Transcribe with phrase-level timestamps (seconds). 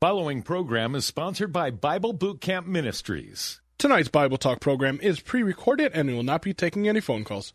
[0.00, 3.60] Following program is sponsored by Bible Boot Camp Ministries.
[3.78, 7.24] Tonight's Bible Talk program is pre recorded and we will not be taking any phone
[7.24, 7.52] calls.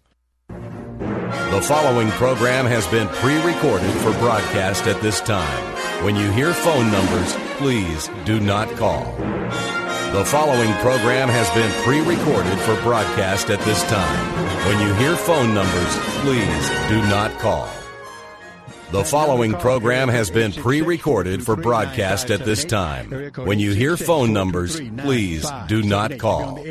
[0.49, 5.63] The following program has been pre recorded for broadcast at this time.
[6.03, 9.05] When you hear phone numbers, please do not call.
[10.11, 14.67] The following program has been pre recorded for broadcast at this time.
[14.67, 17.69] When you hear phone numbers, please do not call.
[18.93, 23.09] The following program has been pre recorded for broadcast at this time.
[23.37, 26.63] When you hear phone numbers, please do not call.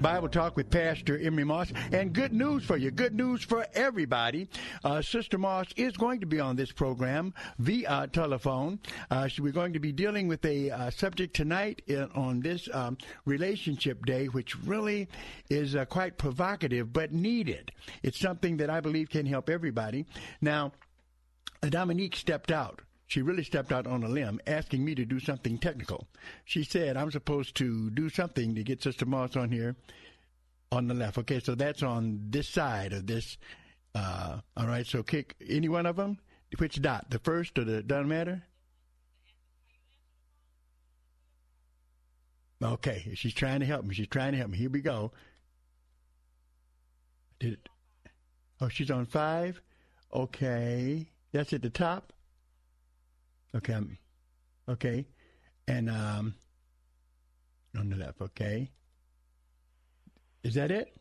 [0.00, 1.72] Bible Talk with Pastor Emery Moss.
[1.92, 4.48] And good news for you, good news for everybody.
[4.82, 8.80] Uh, Sister Moss is going to be on this program via telephone.
[9.08, 12.68] Uh, so we're going to be dealing with a uh, subject tonight in, on this
[12.72, 15.08] um, relationship day, which really
[15.48, 17.70] is uh, quite provocative but needed.
[18.02, 20.06] It's something that I believe can help everybody.
[20.40, 20.72] Now,
[21.68, 22.80] Dominique stepped out.
[23.06, 26.06] She really stepped out on a limb, asking me to do something technical.
[26.44, 29.76] She said I'm supposed to do something to get Sister Moss on here
[30.72, 31.18] on the left.
[31.18, 33.36] Okay, so that's on this side of this.
[33.94, 36.18] Uh, all right, so kick any one of them.
[36.58, 37.10] Which dot?
[37.10, 38.42] The first or the doesn't matter.
[42.62, 43.94] Okay, she's trying to help me.
[43.94, 44.58] She's trying to help me.
[44.58, 45.12] Here we go.
[47.38, 47.68] Did it?
[48.60, 49.60] Oh, she's on five.
[50.12, 51.08] Okay.
[51.32, 52.12] That's at the top.
[53.54, 53.72] Okay.
[53.72, 53.98] I'm,
[54.68, 55.06] okay.
[55.68, 56.34] And um
[57.78, 58.70] on the left, okay.
[60.42, 60.96] Is that it?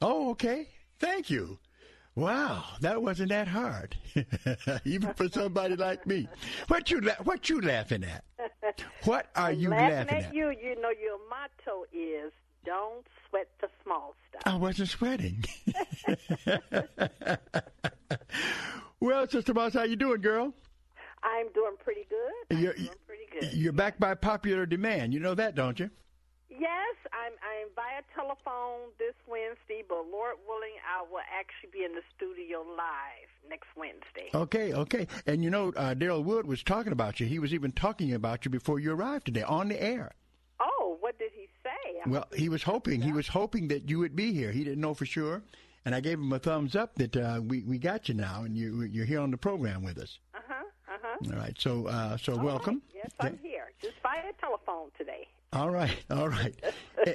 [0.00, 0.68] Oh, okay.
[0.98, 1.58] Thank you.
[2.14, 3.94] Wow, that wasn't that hard,
[4.86, 6.26] even for somebody like me.
[6.68, 8.24] What you la- what you laughing at?
[9.04, 10.24] What are you laughing, laughing at?
[10.24, 10.34] at?
[10.34, 12.32] You, you know, your motto is
[12.64, 15.44] "Don't sweat the small stuff." I wasn't sweating.
[19.00, 20.52] well, Sister Moss, how you doing, girl?
[21.22, 22.56] I'm doing pretty good.
[22.56, 23.52] I'm You're, doing pretty good.
[23.54, 25.12] you're back by popular demand.
[25.12, 25.90] You know that, don't you?
[26.48, 31.92] Yes, I'm I'm via telephone this Wednesday, but Lord willing, I will actually be in
[31.92, 34.30] the studio live next Wednesday.
[34.34, 35.06] Okay, okay.
[35.26, 37.26] And you know, uh, Daryl Wood was talking about you.
[37.26, 40.12] He was even talking about you before you arrived today on the air.
[40.60, 41.25] Oh, what did he say?
[41.25, 41.25] I'm
[42.06, 43.00] Well, he was hoping.
[43.00, 44.52] He was hoping that you would be here.
[44.52, 45.42] He didn't know for sure,
[45.84, 48.56] and I gave him a thumbs up that uh, we we got you now, and
[48.56, 50.18] you you're here on the program with us.
[50.34, 50.64] Uh huh.
[50.88, 51.32] Uh huh.
[51.32, 51.56] All right.
[51.58, 52.82] So uh, so welcome.
[52.94, 53.72] Yes, I'm here.
[53.80, 55.28] Just via telephone today.
[55.52, 56.54] All right, all right,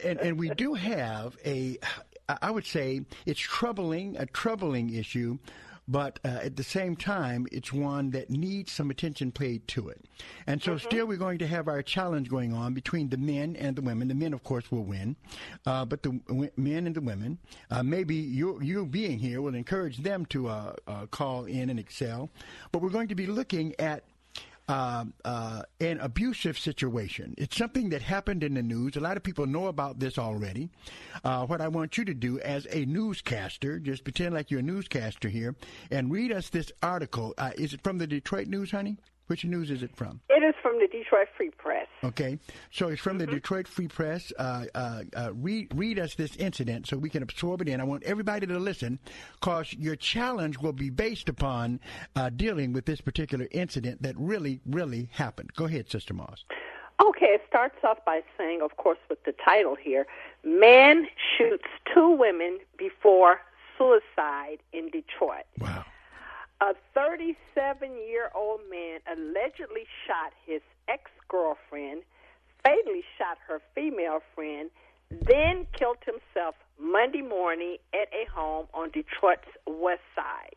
[0.04, 1.78] and and we do have a,
[2.42, 5.38] I would say it's troubling, a troubling issue,
[5.92, 10.06] but uh, at the same time, it's one that needs some attention paid to it.
[10.48, 13.76] And so, still, we're going to have our challenge going on between the men and
[13.76, 14.08] the women.
[14.08, 15.18] The men, of course, will win,
[15.66, 19.56] uh, but the w- men and the women, uh, maybe you you being here will
[19.56, 22.30] encourage them to uh, uh, call in and excel.
[22.72, 24.04] But we're going to be looking at
[24.68, 27.36] uh, uh, an abusive situation.
[27.38, 28.96] It's something that happened in the news.
[28.96, 30.70] A lot of people know about this already.
[31.24, 34.64] Uh, what I want you to do as a newscaster, just pretend like you're a
[34.64, 35.56] newscaster here,
[35.90, 37.34] and read us this article.
[37.38, 38.98] Uh, is it from the Detroit News, honey?
[39.32, 40.20] Which news is it from?
[40.30, 41.88] It is from the Detroit Free Press.
[42.04, 42.38] Okay,
[42.70, 44.34] so it's from the Detroit Free Press.
[44.38, 47.80] Uh, uh, uh, read read us this incident so we can absorb it in.
[47.80, 49.00] I want everybody to listen,
[49.40, 51.80] cause your challenge will be based upon
[52.18, 55.54] uh, dealing with this particular incident that really, really happened.
[55.54, 56.44] Go ahead, Sister Moss.
[57.02, 60.08] Okay, it starts off by saying, of course, with the title here
[60.44, 61.08] Man
[61.38, 63.40] shoots two women before
[63.78, 65.46] suicide in Detroit.
[65.58, 65.86] Wow.
[66.62, 72.04] A 37 year old man allegedly shot his ex girlfriend,
[72.64, 74.70] fatally shot her female friend,
[75.10, 80.56] then killed himself Monday morning at a home on Detroit's west side.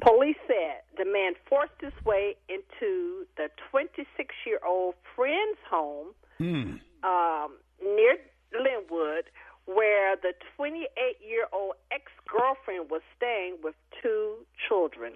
[0.00, 6.76] Police said the man forced his way into the 26 year old friend's home Hmm.
[7.02, 8.16] um, near
[8.52, 9.24] Linwood,
[9.68, 10.88] where the 28
[11.20, 14.34] year old ex girlfriend was staying with two
[14.66, 15.12] children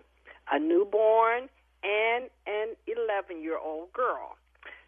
[0.51, 1.49] a newborn
[1.83, 4.37] and an 11 year old girl.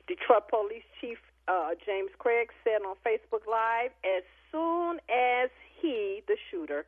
[0.06, 1.18] Detroit Police Chief
[1.48, 4.22] uh, James Craig said on Facebook Live as
[4.52, 5.50] soon as
[5.80, 6.84] he, the shooter,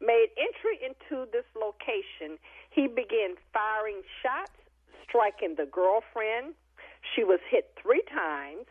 [0.00, 2.38] made entry into this location,
[2.70, 4.52] he began firing shots,
[5.08, 6.54] striking the girlfriend.
[7.14, 8.66] She was hit three times.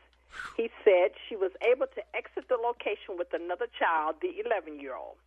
[0.55, 4.95] He said she was able to exit the location with another child, the 11 year
[4.95, 5.17] old.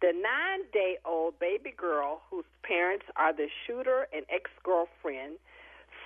[0.00, 5.38] The nine day old baby girl, whose parents are the shooter and ex girlfriend,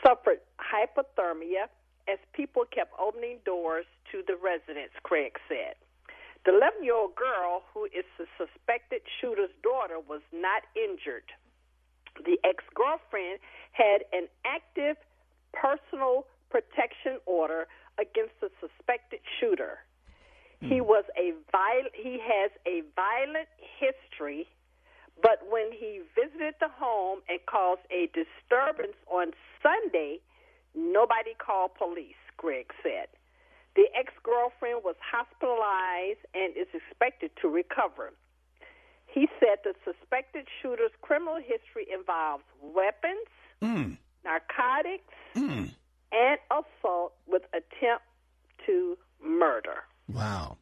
[0.05, 1.73] suffered hypothermia
[2.07, 5.75] as people kept opening doors to the residence, Craig said.
[6.45, 11.33] The 11 year old girl, who is the suspected shooter's daughter, was not injured.
[12.25, 13.41] The ex girlfriend
[13.73, 14.97] had an active
[15.53, 17.67] personal protection order
[17.99, 19.79] against the suspected shooter.
[20.61, 23.49] He was a viol- he has a violent
[23.79, 24.49] history,
[25.23, 30.19] but when he visited the home and caused a disturbance on Sunday,
[30.75, 33.09] nobody called police, Craig said.
[33.75, 38.15] The ex girlfriend was hospitalized and is expected to recover.
[39.07, 43.29] He said the suspected shooter's criminal history involves weapons,
[43.63, 43.99] Mm.
[44.25, 45.75] narcotics, Mm.
[46.17, 48.05] And assault with attempt
[48.67, 49.85] to murder.
[50.13, 50.59] Wow.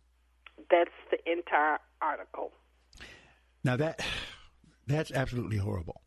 [0.70, 2.52] That's the entire article.
[3.62, 4.00] Now that
[4.86, 6.00] that's absolutely horrible.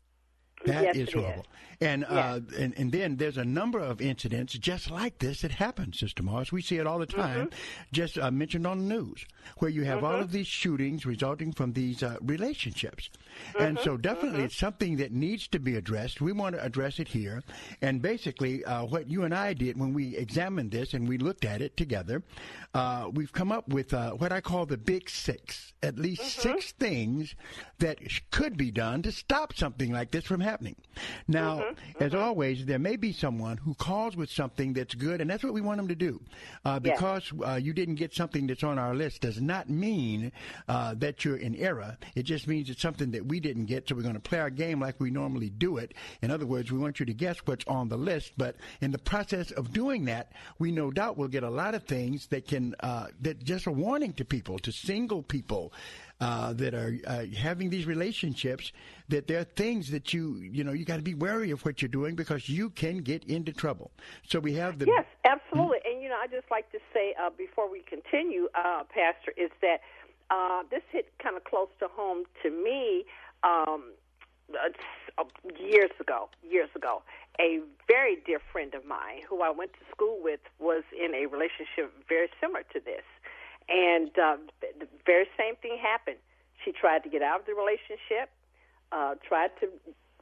[0.64, 1.42] That Yes, is horrible.
[1.42, 1.46] is.
[1.80, 5.92] And, uh, and and then there's a number of incidents just like this that happen,
[5.92, 6.50] Sister Morris.
[6.50, 7.58] We see it all the time, Mm-hmm.
[7.92, 9.24] just uh, mentioned on the news,
[9.58, 13.08] where you have all of these shootings resulting from these uh, relationships.
[13.58, 16.20] And so definitely it's something that needs to be addressed.
[16.20, 17.42] We want to address it here.
[17.82, 21.44] And basically, uh, what you and I did when we examined this and we looked
[21.44, 22.22] at it together,
[22.74, 26.40] uh, we've come up with uh, what I call the big six, at least Mm-hmm.
[26.58, 27.34] six things
[27.78, 27.98] that
[28.30, 30.76] could be done to stop something like this from happening.
[31.26, 32.02] Now, Mm-hmm.
[32.02, 35.52] as always, there may be someone who calls with something that's good, and that's what
[35.54, 36.20] we want them to do.
[36.64, 36.96] Uh, Yes.
[36.98, 40.32] because uh, you didn't get something that's on our list does not mean
[40.68, 41.96] uh, that you're in error.
[42.14, 44.50] It just means it's something that we didn't get, so we're going to play our
[44.50, 45.94] game like we normally do it.
[46.22, 48.98] In other words, we want you to guess what's on the list, but in the
[48.98, 52.74] process of doing that, we no doubt will get a lot of things that can
[52.80, 55.72] uh, that just a warning to people, to single people
[56.20, 58.72] uh, that are uh, having these relationships
[59.08, 61.80] that there are things that you you know you got to be wary of what
[61.80, 63.90] you're doing because you can get into trouble.
[64.26, 65.78] So we have the Yes, absolutely.
[65.84, 69.50] And you know, I just like to say uh, before we continue, uh, Pastor, is
[69.62, 69.80] that
[70.30, 73.04] uh, this hit kind of close to home to me.
[73.42, 73.92] Um,
[75.18, 75.24] uh,
[75.60, 77.02] years ago, years ago,
[77.40, 81.26] a very dear friend of mine who I went to school with was in a
[81.26, 83.04] relationship very similar to this,
[83.68, 86.16] and uh, the very same thing happened.
[86.64, 88.30] She tried to get out of the relationship,
[88.90, 89.68] uh, tried to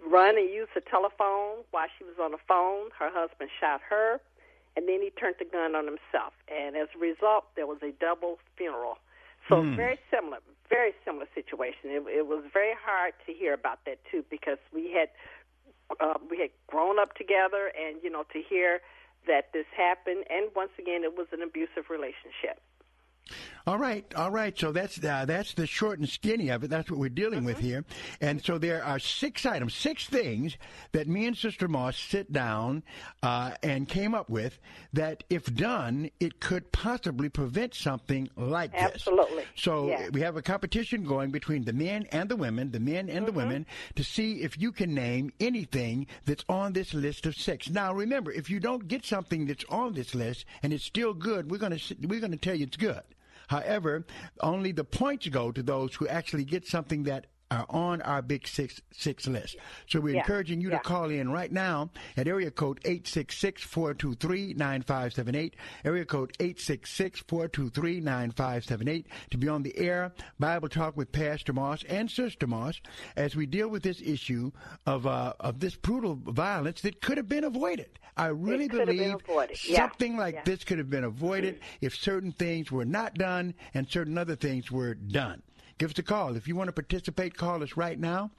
[0.05, 2.91] run and use the telephone while she was on the phone.
[2.99, 4.21] Her husband shot her,
[4.77, 6.35] and then he turned the gun on himself.
[6.49, 8.99] And as a result, there was a double funeral.
[9.49, 10.39] So very similar,
[10.69, 11.91] very similar situation.
[11.91, 15.09] It, it was very hard to hear about that too because we had
[16.01, 18.81] uh, we had grown up together, and you know to hear
[19.27, 22.61] that this happened, and once again, it was an abusive relationship.
[23.69, 24.57] All right, all right.
[24.57, 26.71] So that's uh, that's the short and skinny of it.
[26.71, 27.85] That's what we're dealing with here.
[28.21, 30.57] And so there are six items, six things
[30.93, 32.85] that me and Sister Moss sit down
[33.25, 34.61] uh, and came up with
[34.93, 38.83] that, if done, it could possibly prevent something like this.
[38.83, 39.43] Absolutely.
[39.57, 40.11] So Yeah.
[40.13, 43.33] we have a competition going between the men and the women, the men and the
[43.33, 43.37] Mm-hmm.
[43.49, 43.67] women,
[43.97, 47.69] to see if you can name anything that's on this list of six.
[47.69, 51.51] Now, remember, if you don't get something that's on this list and it's still good,
[51.51, 53.03] we're to we're going to tell you it's good.
[53.49, 54.07] However,
[54.41, 58.47] only the points go to those who actually get something that are on our big
[58.49, 59.57] six six list.
[59.89, 60.21] So we're Yeah.
[60.21, 60.79] encouraging you Yeah.
[60.79, 69.63] to call in right now at area code 866-423-9578, area code 866-423-9578 to be on
[69.63, 72.81] the air Bible Talk with Pastor Moss and Sister Moss
[73.17, 74.51] as we deal with this issue
[74.87, 77.89] of uh, of this brutal violence that could have been avoided.
[78.17, 79.59] I really could have been believe avoided.
[79.69, 79.77] Yeah.
[79.89, 84.17] something like this could have been avoided if certain things were not done and certain
[84.19, 85.43] other things were done.
[85.79, 86.37] Give us a call.
[86.37, 88.31] If you want to participate, call us right now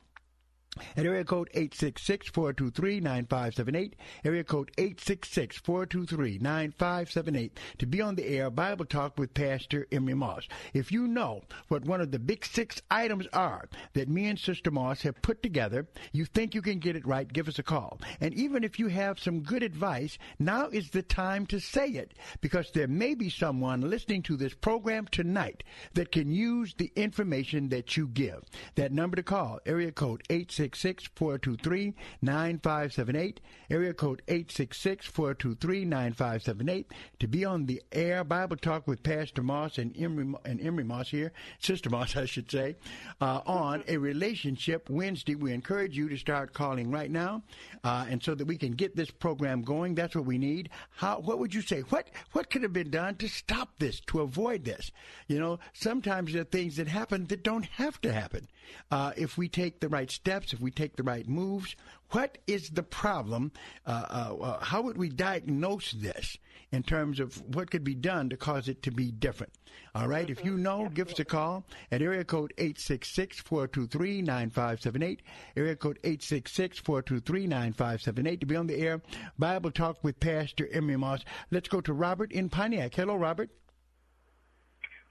[0.95, 3.93] at area code 866-423-9578,
[4.23, 10.47] area code 866-423-9578 to be on the air Bible Talk with Pastor Emery Moss.
[10.73, 14.71] If you know what one of the big six items are that me and Sister
[14.71, 17.99] Moss have put together, you think you can get it right, give us a call.
[18.19, 22.13] And even if you have some good advice, now is the time to say it
[22.41, 27.69] because there may be someone listening to this program tonight that can use the information
[27.69, 28.43] that you give.
[28.75, 30.21] That number to call, area code
[30.69, 33.37] 866-423-9578,
[33.69, 36.85] area code 866-423-9578
[37.19, 41.09] to be on the air Bible Talk with Pastor Moss and Emery, and Emery Moss
[41.09, 42.75] here, Sister Moss, I should say,
[43.21, 45.35] uh, on a relationship Wednesday.
[45.35, 47.43] We encourage you to start calling right now,
[47.83, 49.95] uh, and so that we can get this program going.
[49.95, 50.69] That's what we need.
[50.91, 51.19] How?
[51.19, 51.81] What would you say?
[51.81, 54.91] What What could have been done to stop this, to avoid this?
[55.27, 58.47] You know, sometimes there are things that happen that don't have to happen.
[58.91, 61.75] Uh, if we take the right steps, if we take the right moves,
[62.11, 63.51] what is the problem?
[63.85, 66.39] Uh, uh, uh, how would we diagnose this
[66.71, 69.53] in terms of what could be done to cause it to be different?
[69.93, 75.19] All right, if you know, give us a call at area code 866-423-9578,
[75.55, 78.99] area code 866-423-9578 to be on the air.
[79.37, 81.23] Bible Talk with Pastor Emery Moss.
[81.51, 82.95] Let's go to Robert in Pontiac.
[82.95, 83.51] Hello, Robert.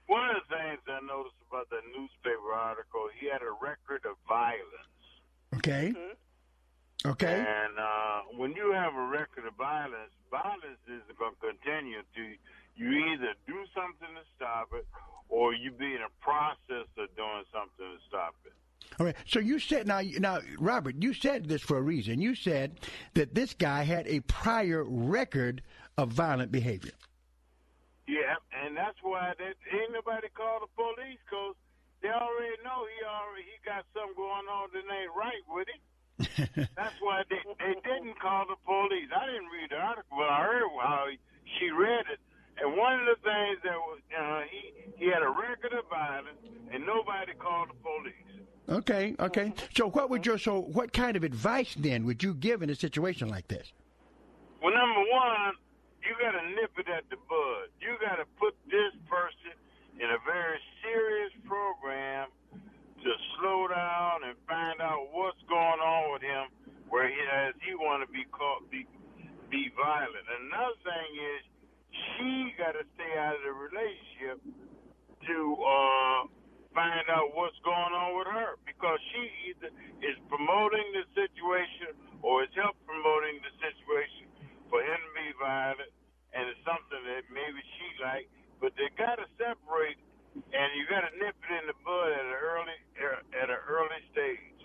[0.07, 4.15] One of the things I noticed about the newspaper article, he had a record of
[4.27, 4.96] violence.
[5.55, 5.93] Okay.
[7.05, 7.39] Okay.
[7.39, 12.23] And uh, when you have a record of violence, violence is going to continue to
[12.75, 14.85] you either do something to stop it
[15.29, 18.53] or you be in a process of doing something to stop it.
[18.99, 19.15] All right.
[19.25, 22.21] So you said now, now, Robert, you said this for a reason.
[22.21, 22.79] You said
[23.13, 25.61] that this guy had a prior record
[25.97, 26.93] of violent behavior.
[28.07, 31.55] Yeah, and that's why that ain't nobody called the police because
[32.07, 35.83] they already know he already he got something going on that ain't right with him.
[36.79, 39.11] that's why they they didn't call the police.
[39.11, 41.19] I didn't read the article, but I heard how he,
[41.59, 42.19] she read it.
[42.63, 46.39] And one of the things that was uh, he he had a record of violence,
[46.71, 48.23] and nobody called the police.
[48.69, 49.53] Okay, okay.
[49.75, 52.75] So what would your so what kind of advice then would you give in a
[52.75, 53.67] situation like this?
[54.63, 55.53] Well, number one,
[56.01, 57.67] you got to nip it at the bud.
[57.79, 59.59] You got to put this person
[59.97, 62.29] in a very serious program
[63.03, 66.49] to slow down and find out what's going on with him,
[66.89, 68.85] where he has he want to be caught be
[69.49, 70.25] be violent.
[70.27, 71.39] Another thing is
[71.91, 74.37] she got to stay out of the relationship
[75.25, 76.19] to uh,
[76.75, 79.71] find out what's going on with her because she either
[80.03, 84.29] is promoting the situation or is help promoting the situation
[84.69, 85.91] for him to be violent,
[86.35, 88.27] and it's something that maybe she like.
[88.59, 89.97] But they got to separate,
[90.35, 92.73] and you got to nip it in the bud at an early
[93.41, 94.57] at an early stage.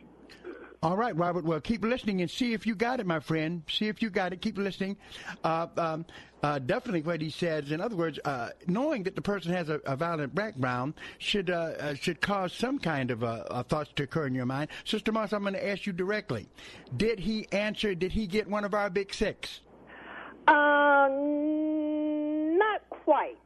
[0.82, 1.44] All right, Robert.
[1.44, 3.62] Well, keep listening and see if you got it, my friend.
[3.68, 4.40] See if you got it.
[4.40, 4.96] Keep listening.
[5.44, 6.04] Uh, um,
[6.42, 7.70] uh, definitely, what he says.
[7.70, 11.74] In other words, uh, knowing that the person has a, a violent background should uh,
[11.78, 14.70] uh, should cause some kind of uh, thoughts to occur in your mind.
[14.84, 16.48] Sister Moss, I'm going to ask you directly:
[16.96, 17.94] Did he answer?
[17.94, 19.60] Did he get one of our big six?
[20.48, 23.38] Um, not quite.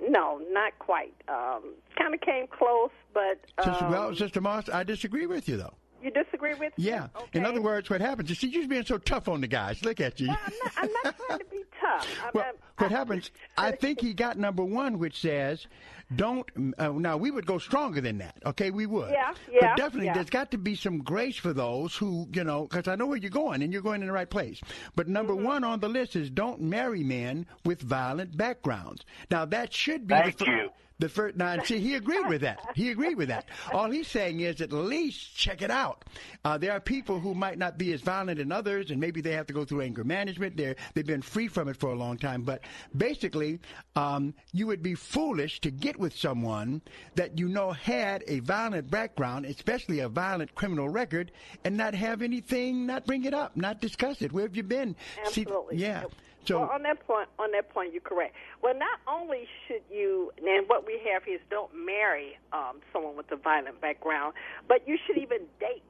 [0.00, 1.14] No, not quite.
[1.28, 5.56] Um, kind of came close, but um, Sister, well, Sister Moss, I disagree with you
[5.56, 5.74] though.
[6.02, 6.84] You disagree with me?
[6.84, 7.08] Yeah.
[7.16, 7.38] Okay.
[7.38, 9.82] In other words, what happens is you're being so tough on the guys.
[9.82, 10.28] Look at you.
[10.28, 12.08] Well, I'm, not, I'm not trying to be tough.
[12.24, 13.30] I'm, well, I'm, what happens?
[13.56, 15.66] I think he got number one, which says,
[16.14, 18.36] "Don't." Uh, now we would go stronger than that.
[18.46, 19.10] Okay, we would.
[19.10, 19.58] Yeah, yeah.
[19.60, 20.14] But definitely, yeah.
[20.14, 23.16] there's got to be some grace for those who, you know, because I know where
[23.18, 24.60] you're going and you're going in the right place.
[24.96, 25.44] But number Mm-hmm.
[25.44, 29.04] one on the list is don't marry men with violent backgrounds.
[29.30, 30.70] Now that should be Thank the you.
[31.00, 32.60] The first, now, see, he agreed with that.
[32.76, 33.46] He agreed with that.
[33.72, 36.04] All he's saying is at least check it out.
[36.44, 39.32] Uh, there are people who might not be as violent as others, and maybe they
[39.32, 40.56] have to go through anger management.
[40.56, 42.42] They're, they've been free from it for a long time.
[42.42, 42.60] But
[42.96, 43.58] basically,
[43.96, 46.80] um, you would be foolish to get with someone
[47.16, 51.32] that you know had a violent background, especially a violent criminal record,
[51.64, 54.32] and not have anything, not bring it up, not discuss it.
[54.32, 54.94] Where have you been?
[55.26, 55.78] See- Absolutely.
[55.78, 56.04] yeah.
[56.44, 58.34] So, well, on that point, on that point, you're correct.
[58.62, 63.16] Well, not only should you, and what we have here is don't marry um, someone
[63.16, 64.34] with a violent background,
[64.68, 65.82] but you should even date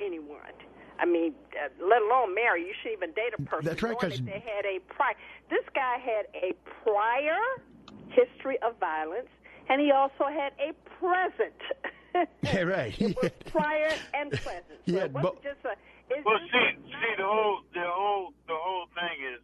[0.00, 0.38] anyone.
[0.98, 2.62] I mean, uh, let alone marry.
[2.66, 3.64] You should even date a person.
[3.66, 5.14] That's right, knowing 'cause- that they had a prior.
[5.50, 6.52] This guy had a
[6.84, 7.38] prior
[8.10, 9.28] history of violence,
[9.68, 11.60] and he also had a present.
[12.42, 12.94] yeah, right.
[13.00, 14.64] it was prior and present.
[14.86, 15.74] So Yeah, it wasn't but- just a.
[16.10, 19.40] It's Well, just see, see, the whole, the whole, the whole thing is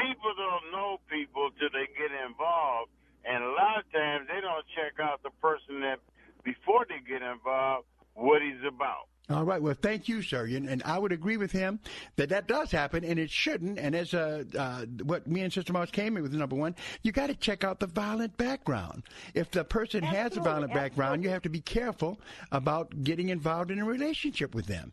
[0.00, 2.90] people don't know people till they get involved,
[3.24, 6.00] and a lot of times they don't check out the person that
[6.44, 9.06] before they get involved what he's about.
[9.28, 9.62] All right.
[9.62, 10.46] Well, thank you, sir.
[10.46, 11.78] And, and I would agree with him
[12.16, 13.78] that that does happen, and it shouldn't.
[13.78, 17.12] And as uh, uh, what me and Sister Moss came in with number one, you
[17.12, 19.04] got to check out the violent background.
[19.34, 23.28] If the person Absolutely, has a violent background, you have to be careful about getting
[23.28, 24.92] involved in a relationship with them.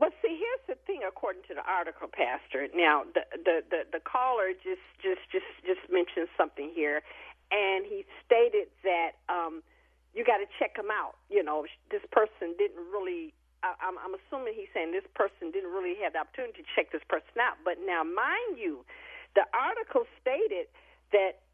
[0.00, 1.00] Well, see, here's the thing.
[1.28, 2.72] According to the article, Pastor.
[2.72, 7.04] Now, the the the, the caller just just just just mentioned something here,
[7.52, 9.60] and he stated that um,
[10.16, 11.20] you got to check him out.
[11.28, 13.36] You know, this person didn't really.
[13.60, 16.96] I, I'm, I'm assuming he's saying this person didn't really have the opportunity to check
[16.96, 17.60] this person out.
[17.60, 18.88] But now, mind you,
[19.36, 20.72] the article stated
[21.12, 21.44] that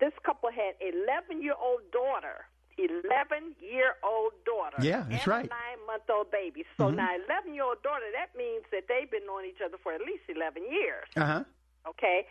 [0.00, 2.48] this couple had 11 year old daughter.
[2.78, 4.78] 11 year old daughter.
[4.80, 5.50] Yeah, that's and right.
[5.50, 6.64] Nine month old baby.
[6.76, 6.96] So Mhm.
[6.96, 10.00] now, 11 year old daughter, that means that they've been knowing each other for at
[10.00, 11.08] least 11 years.
[11.16, 11.44] Uh huh.
[11.86, 12.26] Okay?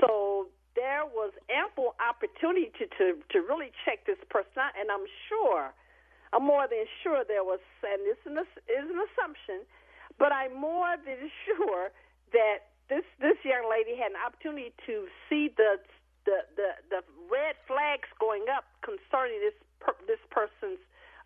[0.00, 5.06] So there was ample opportunity to, to, to really check this person out, and I'm
[5.28, 5.74] sure,
[6.32, 9.66] I'm more than sure there was, and this is an, is an assumption,
[10.18, 11.90] but I'm more than sure
[12.32, 15.78] that this this young lady had an opportunity to see the
[16.26, 20.78] the the, the red flags going up concerning this per, this person's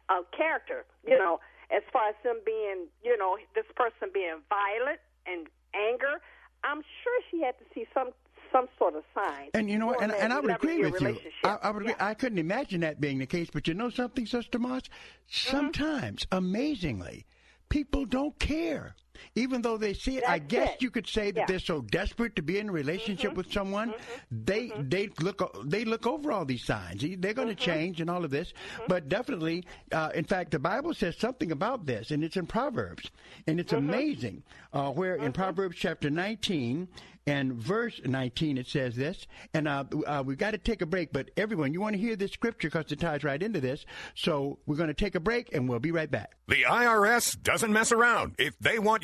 [0.08, 0.84] uh, character.
[1.06, 6.20] You know, as far as them being, you know, this person being violent and anger.
[6.62, 8.10] I'm sure she had to see some
[8.50, 9.50] some sort of sign.
[9.52, 10.02] And you know what?
[10.02, 11.18] And, and I would agree with you.
[11.44, 11.82] I, I would.
[11.82, 11.94] Agree.
[11.98, 13.48] I couldn't imagine that being the case.
[13.52, 14.82] But you know something, Sister Moss?
[14.82, 15.50] Mm-hmm.
[15.50, 17.26] Sometimes, amazingly,
[17.68, 18.94] people don't care.
[19.34, 20.82] Even though they see it, I guess it.
[20.82, 21.46] you could say that Yeah.
[21.46, 23.36] they're so desperate to be in a relationship Mm-hmm.
[23.36, 23.94] with someone,
[24.30, 27.02] they they look they look over all these signs.
[27.02, 27.70] They're going to Mm-hmm.
[27.70, 28.52] change and all of this,
[28.88, 33.10] but definitely, uh, in fact, the Bible says something about this, and it's in Proverbs,
[33.46, 33.88] and it's Mm-hmm.
[33.88, 34.42] amazing.
[34.72, 36.88] Uh, where in Proverbs chapter 19
[37.26, 41.12] and verse 19 it says this, and uh, uh, we've got to take a break.
[41.12, 43.86] But everyone, you want to hear this scripture because it ties right into this.
[44.16, 46.32] So we're going to take a break, and we'll be right back.
[46.48, 48.34] The IRS doesn't mess around.
[48.38, 49.03] If they want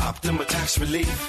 [0.00, 1.28] Optima Tax Relief.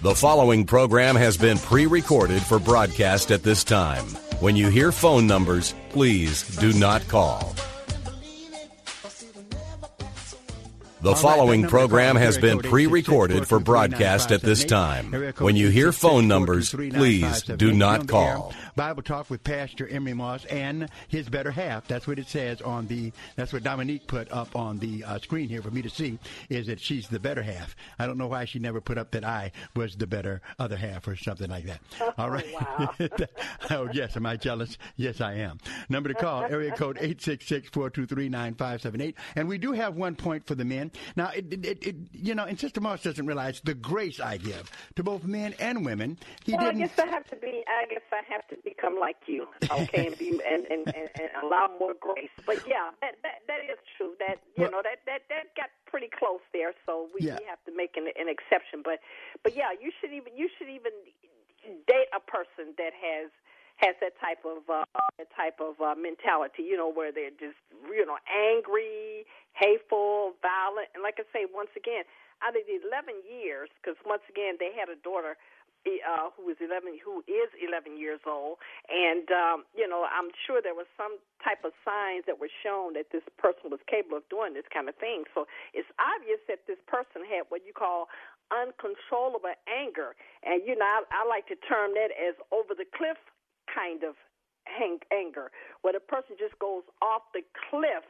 [0.00, 4.04] The following program has been pre recorded for broadcast at this time.
[4.38, 7.52] When you hear phone numbers, please do not call.
[11.00, 15.12] The following program has been pre recorded for broadcast at this time.
[15.38, 18.54] When you hear phone numbers, please do not call.
[18.78, 21.88] Bible Talk with Pastor Emery Moss and his better half.
[21.88, 23.10] That's what it says on the.
[23.34, 26.16] That's what Dominique put up on the uh, screen here for me to see.
[26.48, 27.74] Is that she's the better half?
[27.98, 31.08] I don't know why she never put up that I was the better other half
[31.08, 31.80] or something like that.
[32.18, 32.46] All right.
[32.54, 32.94] wow.
[33.70, 34.78] oh yes, am I jealous?
[34.94, 35.58] Yes, I am.
[35.88, 39.16] Number to call area code eight six six four two three nine five seven eight.
[39.34, 40.92] And we do have one point for the men.
[41.16, 44.36] Now, it, it, it, it you know, and Sister Moss doesn't realize the grace I
[44.36, 46.16] give to both men and women.
[46.44, 46.82] He well, didn't.
[46.82, 47.64] I guess I have to be.
[47.66, 51.30] I guess I have to become like you, okay, and be and, and, and, and
[51.42, 52.32] allow more grace.
[52.46, 54.12] But yeah, that that, that is true.
[54.20, 56.72] That you Well- know that that that got pretty close there.
[56.86, 57.38] So we, Yeah.
[57.40, 58.82] we have to make an, an exception.
[58.84, 59.00] But
[59.42, 60.92] but yeah, you should even you should even
[61.86, 63.30] date a person that has
[63.78, 64.84] has that type of uh,
[65.18, 66.62] that type of uh, mentality.
[66.66, 71.70] You know, where they're just you know angry, hateful, violent, and like I say, once
[71.76, 72.02] again,
[72.42, 75.36] out of the 11 years, because once again they had a daughter
[75.86, 80.60] uh, who is 11, who is 11 years old, and um, you know, I'm sure
[80.62, 84.26] there was some type of signs that were shown that this person was capable of
[84.28, 85.24] doing this kind of thing.
[85.34, 88.08] So it's obvious that this person had what you call
[88.50, 93.18] uncontrollable anger, and you know, I, I like to term that as over the cliff
[93.68, 94.16] kind of
[94.64, 95.50] hang- anger,
[95.82, 98.04] where the person just goes off the cliff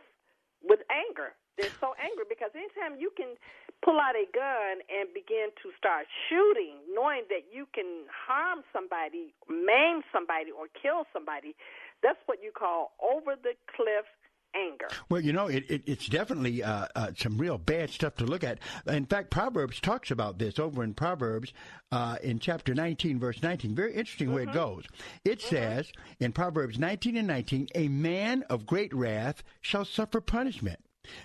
[0.62, 1.34] with anger.
[1.58, 3.34] They're so angry because anytime you can
[3.82, 9.34] pull out a gun and begin to start shooting, knowing that you can harm somebody,
[9.50, 11.58] maim somebody, or kill somebody,
[12.02, 14.06] that's what you call over the cliff
[14.54, 14.88] anger.
[15.08, 18.44] Well, you know, it, it, it's definitely uh, uh, some real bad stuff to look
[18.44, 18.58] at.
[18.86, 21.52] In fact, Proverbs talks about this over in Proverbs
[21.92, 23.74] uh, in chapter 19, verse 19.
[23.74, 24.84] Very interesting where it goes.
[25.24, 25.90] It says
[26.20, 30.80] in Proverbs 19 and 19, a man of great wrath shall suffer punishment.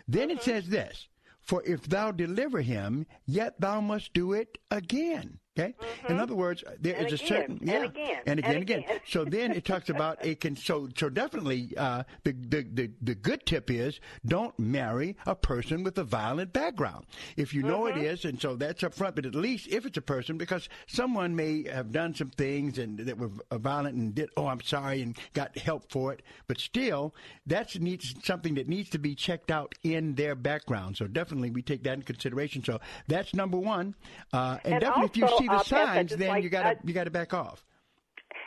[0.07, 0.51] Then it mm-hmm.
[0.51, 1.07] says this.
[1.41, 5.39] For if thou deliver him, yet thou must do it again.
[5.55, 5.75] Okay.
[6.09, 8.61] In other words, there And is a again, certain and yeah, again, and again, and
[8.63, 8.79] again.
[8.79, 8.99] again.
[9.07, 10.55] So then it talks about it can.
[10.55, 15.83] So so definitely, uh, the, the the the good tip is don't marry a person
[15.83, 17.05] with a violent background.
[17.37, 19.15] If you know it is, and so that's up front.
[19.15, 22.97] But at least if it's a person, because someone may have done some things and
[22.99, 26.23] that were violent and did, oh, I'm sorry, and got help for it.
[26.47, 27.13] But still,
[27.45, 30.97] that's needs something that needs to be checked out in their background.
[30.97, 32.63] So definitely, we take that in consideration.
[32.63, 33.93] So that's number one.
[34.33, 36.63] Uh, and, And definitely, if you also, see the uh, signs, then like- you got
[36.63, 37.63] to you got to back off.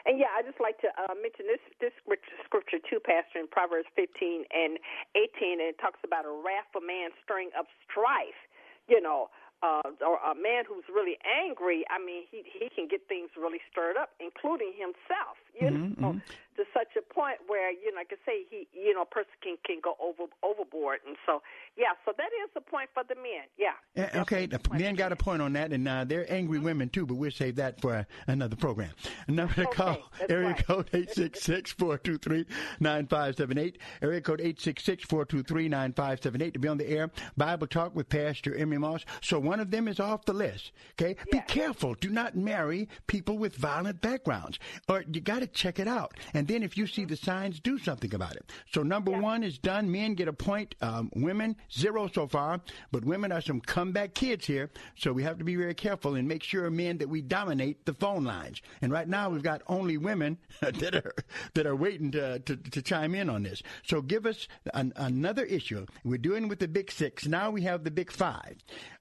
[0.07, 3.51] And yeah, I just like to uh, mention this this scripture, scripture too, Pastor, in
[3.51, 4.79] Proverbs 15 and
[5.19, 8.39] 18, and it talks about a wrathful man stirring up strife.
[8.87, 11.85] You know, uh, or a man who's really angry.
[11.91, 15.37] I mean, he he can get things really stirred up, including himself.
[15.55, 16.21] You Mm-hmm, know,
[16.57, 19.33] to such a point where you know, like I say, he you know, a person
[19.43, 21.43] can can go over overboard, and so
[21.77, 23.47] yeah, so that is the point for the men.
[23.59, 23.73] Yeah.
[23.95, 26.61] Yeah, okay, the men got a point on that, and uh, they're angry Mm-hmm.
[26.61, 28.91] women too, but we'll save that for another program.
[29.29, 30.67] Number to call, area right.
[30.67, 37.11] code 866-423-9578, area code 866-423-9578 to be on the air.
[37.37, 39.05] Bible Talk with Pastor Emery Moss.
[39.23, 41.17] So one of them is off the list, okay?
[41.31, 41.95] Be careful.
[41.95, 46.15] Do not marry people with violent backgrounds, or you got to check it out.
[46.35, 48.51] And then if you see the signs, do something about it.
[48.73, 49.91] So number one is done.
[49.91, 50.75] Men get a point.
[50.81, 52.61] Um, women, zero so far.
[52.91, 54.71] But women are some comeback kids here.
[54.97, 57.95] So we have to be very careful and make sure, men, that we dominate the
[57.95, 58.61] phone lines.
[58.83, 61.15] And right now we've got only women that are
[61.55, 63.63] that are waiting to, to, to chime in on this.
[63.85, 65.87] So give us an, another issue.
[66.05, 67.27] We're doing with the big six.
[67.27, 68.57] Now we have the big five.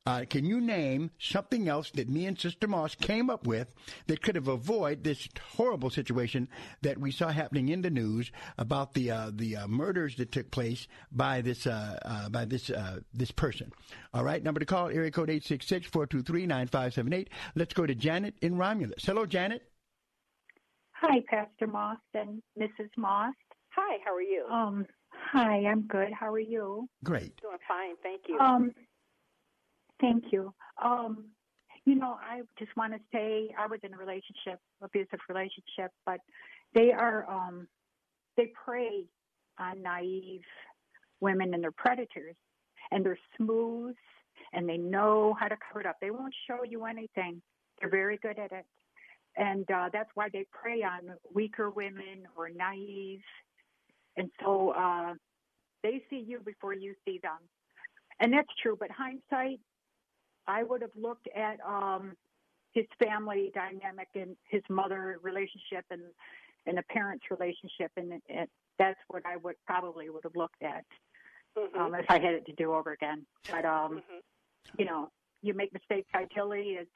[0.08, 3.74] Uh, can you name something else that me and Sister Moss came up with
[4.06, 6.48] that could have avoided this horrible situation
[6.84, 10.52] that we saw happening in the news about the uh, the uh, murders that took
[10.52, 13.72] place by this uh, uh, by this uh, this person?
[14.14, 17.28] All right, number to call area code 866-423-9578.
[17.56, 19.04] Let's go to Janet in Romulus.
[19.04, 19.64] Hello, Janet.
[20.92, 22.90] Hi, Pastor Moss and Mrs.
[22.96, 23.34] Moss.
[23.76, 24.46] Hi, how are you?
[24.52, 26.14] Um, hi, I'm good.
[26.14, 26.88] How are you?
[27.04, 27.36] Great.
[27.42, 28.40] Doing fine, thank you.
[28.40, 28.72] Um,
[30.00, 30.54] thank you.
[30.84, 31.26] Um,
[31.86, 36.20] you know, I just want to say I was in a relationship, abusive relationship, but
[36.74, 37.68] they are um,
[38.38, 39.06] they prey
[39.60, 40.42] on naive
[41.22, 42.36] women and they're predators,
[42.92, 43.96] and they're smooth
[44.54, 45.98] and they know how to cover it up.
[46.02, 47.42] They won't show you anything.
[47.80, 48.66] They're very good at it,
[49.38, 53.22] and uh, that's why they prey on weaker women or naive,
[54.18, 55.14] and so uh,
[55.84, 57.38] they see you before you see them,
[58.20, 58.78] and that's true.
[58.80, 59.60] But hindsight,
[60.48, 62.16] I would have looked at um,
[62.74, 66.02] his family dynamic and his mother relationship and
[66.68, 68.48] and the parents relationship and, and
[68.80, 70.84] that's what I would probably would have looked at
[71.58, 71.80] Mm-hmm.
[71.80, 73.26] um, if I had it to do over again.
[73.50, 74.22] But um, Mhm.
[74.78, 75.10] you know,
[75.42, 76.92] you make mistakes, ideally, it's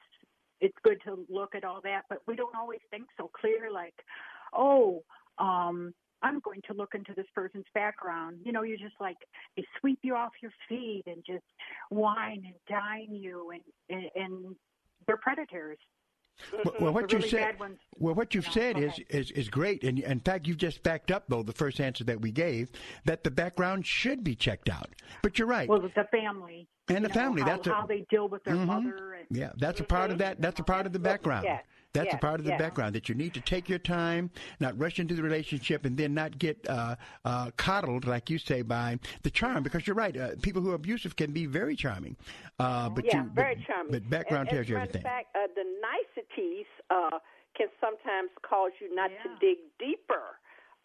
[0.60, 3.70] it's good to look at all that, but we don't always think so clear.
[3.72, 3.94] Like,
[4.52, 5.02] oh,
[5.38, 8.38] um, I'm going to look into this person's background.
[8.44, 9.16] You know, you just like
[9.56, 11.44] they sweep you off your feet and just
[11.90, 14.56] wine and dine you, and and, and
[15.06, 15.78] they're predators.
[16.64, 17.56] Well, well, what The you really said,
[17.98, 21.24] well, what you've said is, is is great, and in fact, you've just backed up
[21.28, 22.70] though the first answer that we gave
[23.04, 24.88] that the background should be checked out.
[25.22, 27.42] But you're right, Well, the family and the know, family.
[27.42, 28.66] how, that's a, how they deal with their Mhm.
[28.66, 29.14] mother.
[29.14, 30.40] And, Yeah, that's a part of that.
[30.40, 31.44] That's a part of the background.
[31.44, 32.60] Yes, That's a part of the yes.
[32.60, 36.14] background that you need to take your time, not rush into the relationship, and then
[36.14, 39.62] not get uh, uh, coddled, like you say, by the charm.
[39.62, 42.16] Because you're right, uh, people who are abusive can be very charming,
[42.58, 43.92] uh, but yeah, you, very but, charming.
[43.92, 45.00] But background and, tells you as a everything.
[45.00, 47.18] In fact, uh, the niceties uh,
[47.56, 50.38] can sometimes cause you not to dig deeper.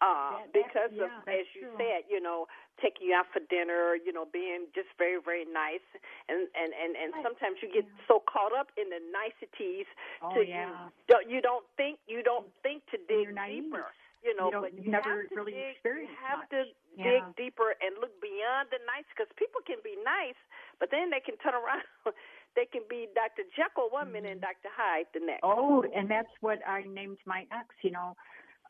[0.04, 2.44] Uh, because of, as you said, you know,
[2.84, 5.84] taking you out for dinner, you know, being just very, very nice,
[6.28, 9.88] and and and and sometimes you get so caught up in the niceties
[10.20, 10.68] Oh, to yeah.
[10.68, 13.88] you don't you don't think you don't think to dig deeper,
[14.20, 16.52] you know, You but you never have to really dig, you have much.
[16.52, 16.60] to
[16.92, 17.04] Yeah.
[17.04, 20.36] dig deeper and look beyond the nice because people can be nice,
[20.76, 21.88] but then they can turn around.
[22.56, 23.44] they can be Dr.
[23.56, 24.68] Jekyll one minute and Dr.
[24.76, 25.40] Hyde the next.
[25.44, 28.16] Oh, and that's what I named my ex, you know,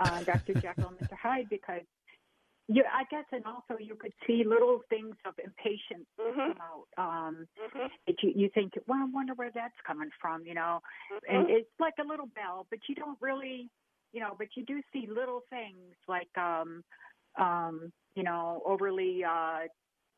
[0.01, 0.55] uh, Dr.
[0.55, 1.17] Jekyll and Mr.
[1.21, 1.83] Hyde, because
[2.69, 6.53] you, I guess, and also you could see little things of impatience Mm-hmm.
[6.53, 6.89] come out.
[6.99, 7.47] Um,
[8.07, 10.81] that you, you think, well, I wonder where that's coming from, you know,
[11.29, 11.51] and Mhm.
[11.51, 13.69] it's like a little bell, but you don't really,
[14.13, 16.83] you know, but you do see little things like, um,
[17.39, 19.67] um, you know, overly uh,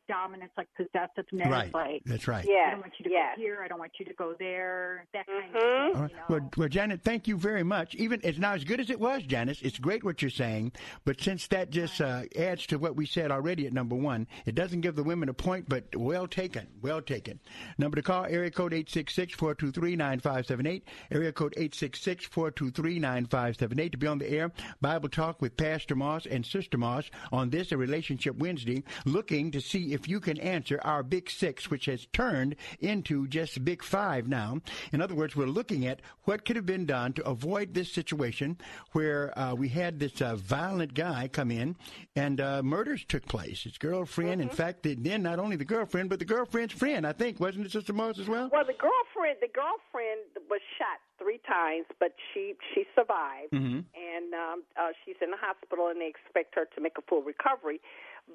[0.09, 1.73] dominance, like possessiveness, Right.
[1.75, 2.45] like That's right.
[2.49, 2.67] Yeah.
[2.69, 5.27] I don't want you to go here, I don't want you to go there, that
[5.27, 5.93] kind of thing.
[5.95, 6.13] All right.
[6.29, 7.95] Well, well, Janet, thank you very much.
[7.95, 9.63] Even it's not as good as it was, Janice.
[9.63, 10.73] It's great what you're saying,
[11.05, 14.55] but since that just uh, adds to what we said already at number one, it
[14.55, 17.39] doesn't give the women a point, but well taken, well taken.
[17.79, 20.85] Number to call area code eight six six four two three nine five seven eight.
[21.11, 24.19] Area code eight six six four two three nine five seven eight to be on
[24.19, 24.51] the air.
[24.81, 29.61] Bible talk with Pastor Moss and Sister Moss on this a relationship Wednesday, looking to
[29.61, 34.29] see if you can answer our big six, which has turned into just big five
[34.29, 34.61] now.
[34.93, 38.59] In other words, we're looking at what could have been done to avoid this situation
[38.93, 41.75] where uh, we had this uh, violent guy come in
[42.15, 43.63] and uh, murders took place.
[43.63, 47.13] His girlfriend, in fact, the- then not only the girlfriend, but the girlfriend's friend, I
[47.13, 48.51] think, wasn't it, Sister Moss, as well?
[48.53, 53.85] Well, the girlfriend, the girlfriend was shot three times, but she she survived, Mhm.
[53.95, 57.23] and um, uh, she's in the hospital, and they expect her to make a full
[57.23, 57.81] recovery.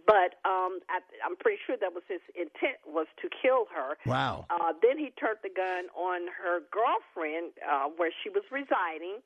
[0.08, 3.98] But um, I, I'm pretty sure that was his intent was to kill her.
[4.06, 4.46] Wow.
[4.50, 9.22] Uh, then he turned the gun on her girlfriend, uh, where she was residing,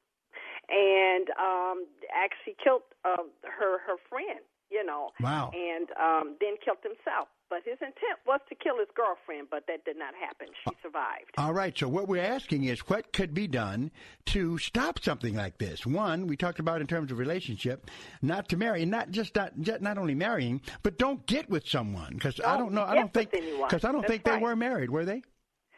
[0.67, 4.41] and um, actually killed uh, her her friend.
[4.69, 5.11] You know.
[5.21, 5.51] Wow.
[5.55, 7.29] And um, then killed himself.
[7.49, 10.47] But his intent was to kill his girlfriend, but that did not happen.
[10.63, 11.31] She survived.
[11.37, 11.77] All right.
[11.77, 13.91] So what we're asking is what could be done
[14.27, 15.85] to stop something like this?
[15.85, 17.89] One, we talked about in terms of relationship,
[18.21, 22.13] not to marry, not just not just not only marrying, but don't get with someone
[22.13, 22.83] because I don't know.
[22.83, 24.41] I don't think because I don't That's think they right.
[24.41, 25.21] were married, were they?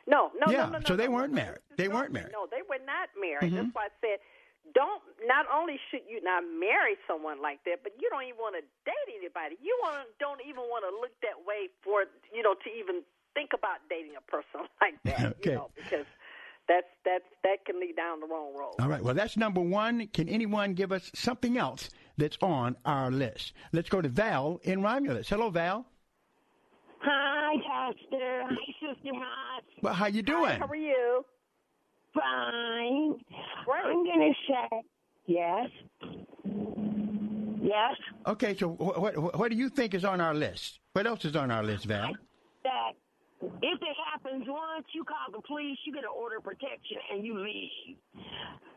[0.08, 0.65] No, no, yeah.
[0.65, 0.86] no, no, no.
[0.88, 1.60] so they no, weren't no, married.
[1.77, 2.32] They weren't married.
[2.34, 3.53] No, they were not married.
[3.53, 3.58] Mhm.
[3.58, 4.19] That's why I said,
[4.73, 5.01] don't.
[5.25, 8.63] Not only should you not marry someone like that, but you don't even want to
[8.86, 9.55] date anybody.
[9.62, 13.03] You want don't even want to look that way for you know to even
[13.34, 15.38] think about dating a person like that.
[15.39, 15.51] Okay.
[15.51, 16.05] You know, because
[16.67, 18.75] that's that's that can lead down the wrong road.
[18.79, 19.01] All right.
[19.01, 20.08] Well, that's number one.
[20.13, 23.53] Can anyone give us something else that's on our list?
[23.73, 25.29] Let's go to Val in Romulus.
[25.29, 25.86] Hello, Val.
[27.01, 28.43] Hi, Pastor.
[28.43, 29.63] Hi, Sister Hot.
[29.82, 30.60] Well, how you doing?
[30.60, 31.25] How are you?
[32.13, 33.15] Fine.
[33.65, 33.85] Great.
[33.85, 34.81] I'm going to say
[35.27, 35.69] yes.
[37.61, 37.95] Yes.
[38.25, 38.55] Okay.
[38.57, 40.79] So wh- what what do you think is on our list?
[40.93, 42.13] What else is on our list, Val?
[42.63, 42.91] That
[43.41, 47.25] if it happens once, you call the police, you get an order of protection, and
[47.25, 47.97] you leave.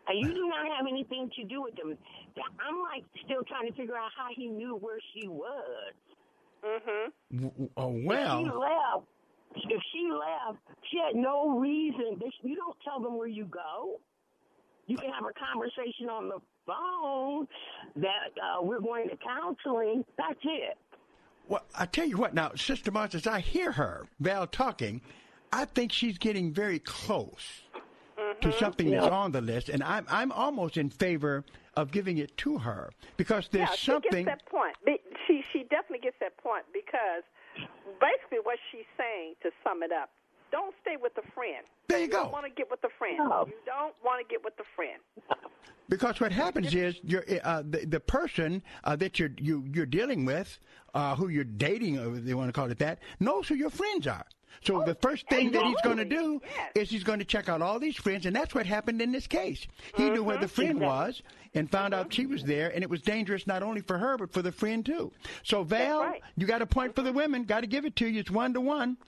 [0.08, 1.96] And you do not have anything to do with them.
[2.36, 5.94] I'm like still trying to figure out how he knew where she was.
[6.64, 7.36] Mm-hmm.
[7.38, 9.06] W- w- Oh If she left,
[9.56, 10.58] if she left,
[10.90, 12.20] she had no reason.
[12.42, 14.00] You don't tell them where you go.
[14.86, 17.46] You can have a conversation on the phone
[17.96, 20.04] that uh, we're going to counseling.
[20.18, 20.76] That's it.
[21.48, 22.34] Well, I tell you what.
[22.34, 25.00] Now, Sister Martha, as I hear her, Val talking,
[25.52, 27.62] I think she's getting very close
[28.40, 31.44] to something that's on the list, and I'm I'm almost in favor
[31.76, 34.24] of giving it to her because there's yeah, she something.
[34.24, 34.74] gets that point.
[34.84, 35.00] Be-
[35.50, 37.26] She definitely gets that point because
[37.98, 40.10] basically what she's saying, to sum it up,
[40.52, 41.64] don't stay with a friend.
[41.88, 42.24] There you go.
[42.24, 43.18] don't want to get with a friend.
[43.18, 43.46] No.
[43.48, 45.00] You don't want to get with a friend.
[45.88, 50.24] Because what happens is you're, uh, the the person uh, that you're you, you're dealing
[50.24, 50.58] with,
[50.94, 54.06] uh, who you're dating, or they want to call it that, knows who your friends
[54.06, 54.24] are.
[54.64, 56.40] So the first thing that he's going to do
[56.74, 59.26] is he's going to check out all these friends, and that's what happened in this
[59.26, 59.66] case.
[59.96, 61.22] He knew where the friend was
[61.54, 64.32] and found out she was there, and it was dangerous not only for her but
[64.32, 65.10] for the friend too.
[65.42, 67.44] So Val, you got a point for the women.
[67.44, 68.20] Got to give it to you.
[68.20, 68.98] It's one to one.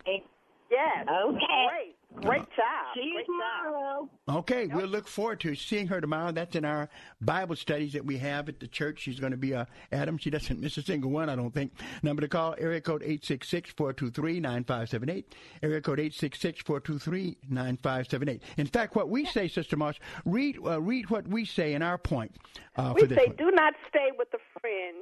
[0.71, 1.07] Yes.
[1.09, 1.67] Okay.
[1.71, 1.97] Great.
[2.23, 2.95] Great job.
[2.95, 4.09] See you Great tomorrow.
[4.29, 6.31] Okay, we'll look forward to seeing her tomorrow.
[6.31, 6.89] That's in our
[7.21, 9.01] Bible studies that we have at the church.
[9.01, 10.17] She's going to be uh, Adam.
[10.19, 11.73] She doesn't miss a single one, I don't think.
[12.05, 15.25] Number to call, area code 866-423-9578.
[15.63, 18.41] Area code 866-423-9578.
[18.59, 21.99] In fact, what we say, Sister Moss, read uh, read what we say in our
[21.99, 22.31] point
[22.77, 23.35] uh, we for this say one.
[23.37, 24.99] do not stay with a friend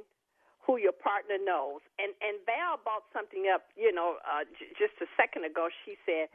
[0.63, 1.83] who your partner knows.
[1.99, 5.69] And and Val brought something up, you know, uh, j- just a second ago.
[5.85, 6.31] She said,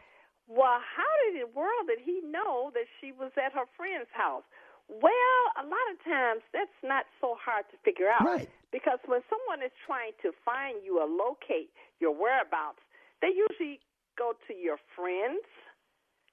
[0.48, 4.44] "Well, how did the world did he know that she was at her friend's house?"
[4.88, 8.24] Well, a lot of times that's not so hard to figure out.
[8.24, 8.50] Right.
[8.72, 12.80] Because when someone is trying to find you or locate your whereabouts,
[13.22, 13.80] they usually
[14.18, 15.44] go to your friends,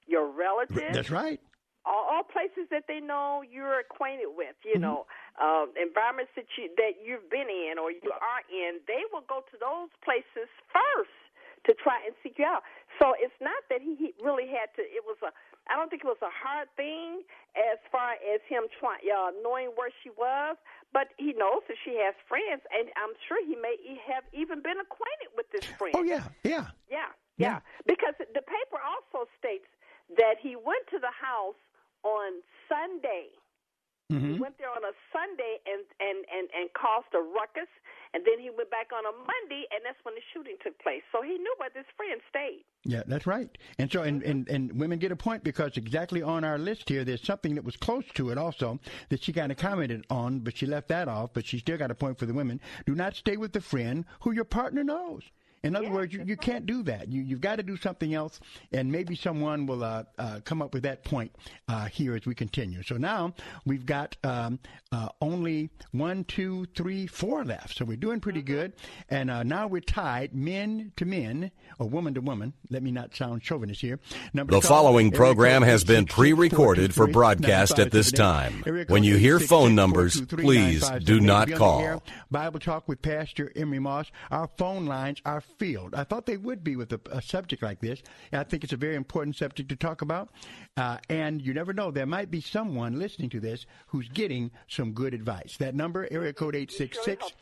[0.07, 1.39] your relatives, That's right.
[1.85, 4.81] All, all places that they know you're acquainted with, you Mm-hmm.
[4.81, 5.05] know,
[5.39, 9.45] uh, environments that you that you've been in or you are in, they will go
[9.51, 11.13] to those places first
[11.65, 12.61] to try and seek you out.
[13.01, 14.81] So it's not that he, he really had to.
[14.81, 15.29] It was a.
[15.65, 17.25] I don't think it was a hard thing
[17.57, 20.57] as far as him trying, uh, knowing where she was,
[20.93, 23.73] but he knows that she has friends, and I'm sure he may
[24.05, 25.97] have even been acquainted with this friend.
[25.97, 26.69] Oh, yeah, yeah.
[26.85, 27.09] Yeah,
[27.41, 27.65] yeah.
[27.89, 29.65] Because the paper also states
[30.21, 31.57] that he went to the house
[32.05, 33.33] on Sunday.
[34.09, 34.37] He Mhm.
[34.37, 37.67] went there on a Sunday and, and, and, and caused a ruckus,
[38.13, 41.01] and then he went back on a Monday, and that's when the shooting took place.
[41.11, 42.63] So he knew where this friend stayed.
[42.83, 43.49] Yeah, that's right.
[43.79, 47.03] And so, and, and, and women get a point because exactly on our list here,
[47.03, 50.55] there's something that was close to it also that she kind of commented on, but
[50.55, 52.61] she left that off, but she still got a point for the women.
[52.85, 55.23] Do not stay with the friend who your partner knows.
[55.65, 57.11] In other words, you, you can't do that.
[57.11, 58.39] You, you've got to do something else,
[58.71, 61.35] and maybe someone will uh, uh, come up with that point
[61.67, 62.83] uh, here as we continue.
[62.83, 63.33] So now
[63.65, 64.59] we've got um,
[64.91, 67.77] uh, only one, two, three, four left.
[67.77, 68.73] So we're doing pretty good.
[69.09, 71.49] And uh, now we're tied, men to men,
[71.79, 72.53] or woman to woman.
[72.69, 73.99] Let me not sound chauvinist here.
[74.33, 78.63] Number The to call, following area program has been pre-recorded for broadcast at this time.
[78.67, 82.03] Area When you hear phone numbers, please do not call.
[82.29, 84.11] Bible Talk with Pastor Emery Moss.
[84.29, 85.95] Our phone lines are filled.
[85.95, 88.01] I thought they would be with a, a subject like this.
[88.31, 90.29] I think it's a very important subject to talk about.
[90.77, 94.91] Uh, and you never know, there might be someone listening to this who's getting some
[94.91, 95.57] good advice.
[95.57, 97.33] That number, area code 866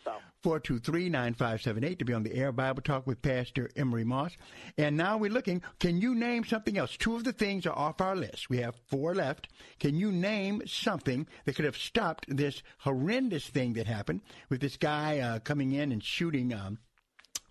[0.43, 4.36] 423 9578 to be on the air Bible Talk with Pastor Emery Moss.
[4.78, 6.97] And now we're looking, can you name something else?
[6.97, 8.49] Two of the things are off our list.
[8.49, 9.47] We have four left.
[9.80, 14.76] Can you name something that could have stopped this horrendous thing that happened with this
[14.76, 16.54] guy uh, coming in and shooting?
[16.54, 16.80] Um,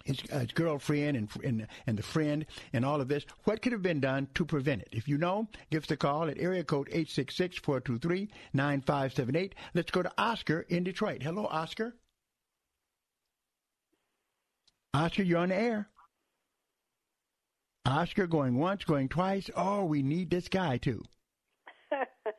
[0.04, 3.24] his, uh, his girlfriend and, and and the friend and all of this.
[3.44, 4.88] What could have been done to prevent it?
[4.92, 9.52] If you know, give us a call at area code 866-423-9578.
[9.74, 11.22] Let's go to Oscar in Detroit.
[11.22, 11.94] Hello, Oscar.
[14.94, 15.88] Oscar, you're on the air.
[17.84, 19.50] Oscar going once, going twice.
[19.56, 21.02] Oh, we need this guy too.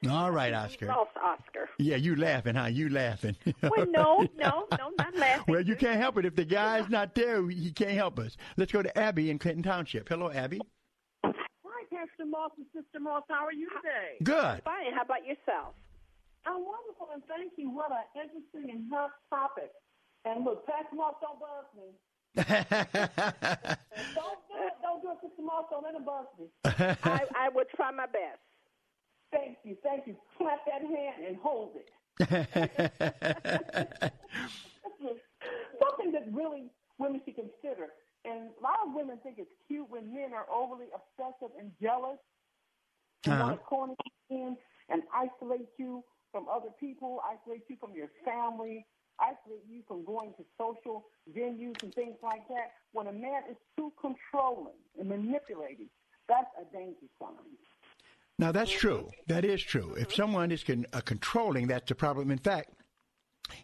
[0.09, 0.87] All right, Oscar.
[0.87, 1.69] Lost Oscar.
[1.79, 2.65] Yeah, you laughing, huh?
[2.65, 3.35] You laughing.
[3.61, 5.45] Well, no, no, no, not laughing.
[5.47, 6.25] Well, you can't help it.
[6.25, 8.35] If the guy's not there, he can't help us.
[8.57, 10.09] Let's go to Abby in Clinton Township.
[10.09, 10.59] Hello, Abby.
[11.23, 11.31] Hi,
[11.91, 13.23] Pastor Moss and Sister Moss.
[13.29, 14.17] How are you today?
[14.23, 14.61] Good.
[14.63, 14.93] Fine.
[14.93, 15.75] How about yourself?
[16.45, 17.69] I'm wonderful, and thank you.
[17.69, 19.71] What an interesting and hot topic.
[20.25, 21.93] And look, Pastor Moss, don't buzz me.
[22.35, 22.47] don't
[24.49, 24.73] do it.
[24.81, 25.65] Don't do it, Sister Moss.
[25.69, 26.47] Don't let him buzz me.
[26.65, 28.39] I, I would try my best.
[29.33, 29.77] Thank you.
[29.83, 30.15] Thank you.
[30.37, 31.89] Clap that hand and hold it.
[35.81, 36.69] Something that really
[36.99, 37.87] women should consider.
[38.25, 42.19] And a lot of women think it's cute when men are overly obsessive and jealous
[43.25, 43.43] and Uh-huh.
[43.43, 43.95] want to corner
[44.29, 44.57] you in
[44.89, 48.85] and isolate you from other people, isolate you from your family,
[49.19, 52.71] isolate you from going to social venues and things like that.
[52.93, 55.89] When a man is too controlling and manipulating,
[56.27, 57.57] that's a danger sign.
[58.39, 59.09] Now that's true.
[59.27, 59.95] That is true.
[59.97, 62.31] If someone is con- uh, controlling, that's a problem.
[62.31, 62.71] In fact,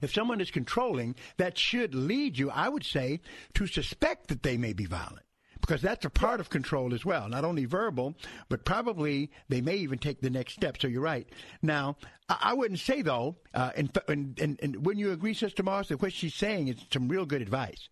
[0.01, 3.21] if someone is controlling, that should lead you, I would say,
[3.55, 5.25] to suspect that they may be violent.
[5.61, 8.15] Because that's a part of control as well, not only verbal,
[8.47, 10.77] but probably they may even take the next step.
[10.79, 11.27] So you're right.
[11.61, 11.97] Now,
[12.29, 16.01] I, wouldn't say though, uh, and, and, and, and wouldn't you agree, Sister Moss, that
[16.01, 17.89] what she's saying is some real good advice?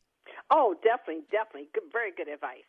[0.49, 1.69] Oh, definitely, definitely.
[1.73, 2.63] Good, very good advice.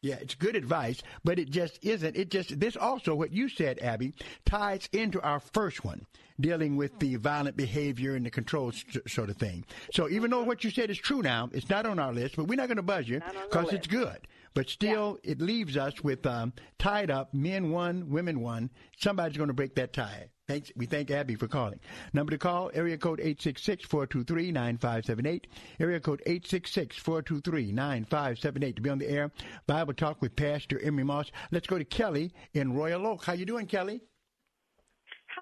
[0.00, 2.16] Yeah, it's good advice, but it just isn't.
[2.16, 6.06] It just this also what you said, Abby, ties into our first one,
[6.40, 8.72] dealing with the violent behavior and the control
[9.08, 9.64] sort of thing.
[9.92, 12.46] So even though what you said is true now, it's not on our list, but
[12.46, 13.20] we're not going to buzz you
[13.50, 14.18] because it's good.
[14.58, 15.30] But still, yeah.
[15.30, 18.70] it leaves us with um, tied up men one, women one.
[18.98, 20.30] Somebody's going to break that tie.
[20.48, 20.72] Thanks.
[20.74, 21.78] We thank Abby for calling.
[22.12, 25.44] Number to call, area code 866-423-9578.
[25.78, 29.30] Area code 866-423-9578 to be on the air.
[29.68, 31.30] Bible Talk with Pastor Emery Moss.
[31.52, 33.26] Let's go to Kelly in Royal Oak.
[33.26, 34.00] How you doing, Kelly?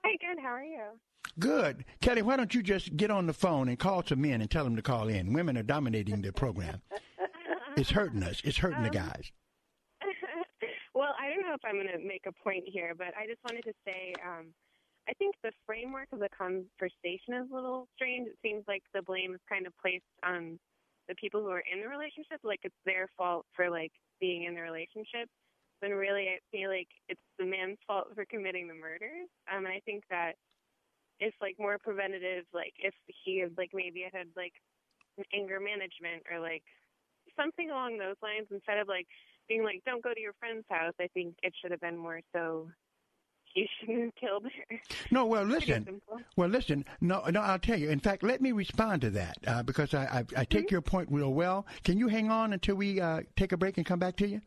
[0.04, 0.42] Hi, good.
[0.42, 0.82] How are you?
[1.38, 1.86] Good.
[2.02, 4.64] Kelly, why don't you just get on the phone and call some men and tell
[4.64, 5.32] them to call in?
[5.32, 6.82] Women are dominating the program.
[7.76, 8.40] it's hurting us.
[8.44, 9.32] It's hurting um, the guys.
[10.94, 13.40] well, I don't know if I'm going to make a point here, but I just
[13.44, 14.46] wanted to say um,–
[15.08, 18.26] I think the framework of the conversation is a little strange.
[18.26, 20.58] It seems like the blame is kind of placed on
[21.08, 24.54] the people who are in the relationship, like it's their fault for like being in
[24.54, 25.30] the relationship.
[25.78, 29.30] When really, I feel like it's the man's fault for committing the murders.
[29.46, 30.32] Um, and I think that
[31.20, 32.44] it's like more preventative.
[32.52, 34.54] Like if he had like maybe had like
[35.32, 36.64] anger management or like
[37.36, 39.06] something along those lines instead of like
[39.48, 40.94] being like don't go to your friend's house.
[41.00, 42.68] I think it should have been more so
[43.56, 44.80] you shouldn't have killed her.
[45.10, 46.00] No, well, listen.
[46.36, 46.84] Well, listen.
[47.00, 47.88] No, no, I'll tell you.
[47.88, 50.74] In fact, let me respond to that uh, because I, I, I take mm-hmm.
[50.74, 51.66] your point real well.
[51.84, 54.40] Can you hang on until we uh, take a break and come back to you?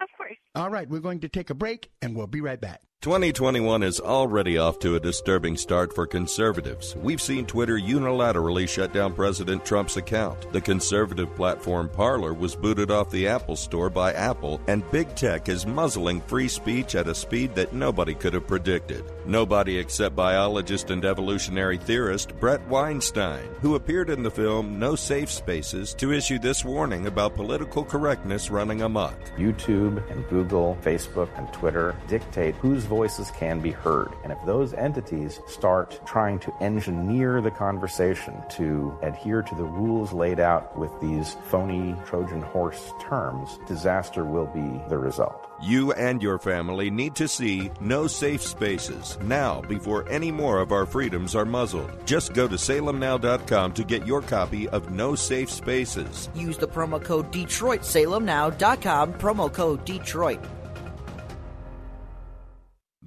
[0.00, 0.36] Of course.
[0.54, 2.80] All right, we're going to take a break and we'll be right back.
[3.00, 6.96] 2021 is already off to a disturbing start for conservatives.
[6.96, 10.52] We've seen Twitter unilaterally shut down President Trump's account.
[10.52, 15.48] The conservative platform Parler was booted off the Apple Store by Apple, and big tech
[15.48, 19.04] is muzzling free speech at a speed that nobody could have predicted.
[19.24, 25.30] Nobody except biologist and evolutionary theorist Brett Weinstein, who appeared in the film No Safe
[25.30, 29.14] Spaces to issue this warning about political correctness running amok.
[29.36, 34.12] YouTube and Google, Facebook and Twitter dictate whose voices can be heard.
[34.24, 40.12] And if those entities start trying to engineer the conversation to adhere to the rules
[40.12, 45.48] laid out with these phony Trojan horse terms, disaster will be the result.
[45.62, 50.70] You and your family need to see No Safe Spaces now before any more of
[50.70, 51.90] our freedoms are muzzled.
[52.06, 56.28] Just go to salemnow.com to get your copy of No Safe Spaces.
[56.34, 60.40] Use the promo code Detroit, salemnow.com, promo code Detroit.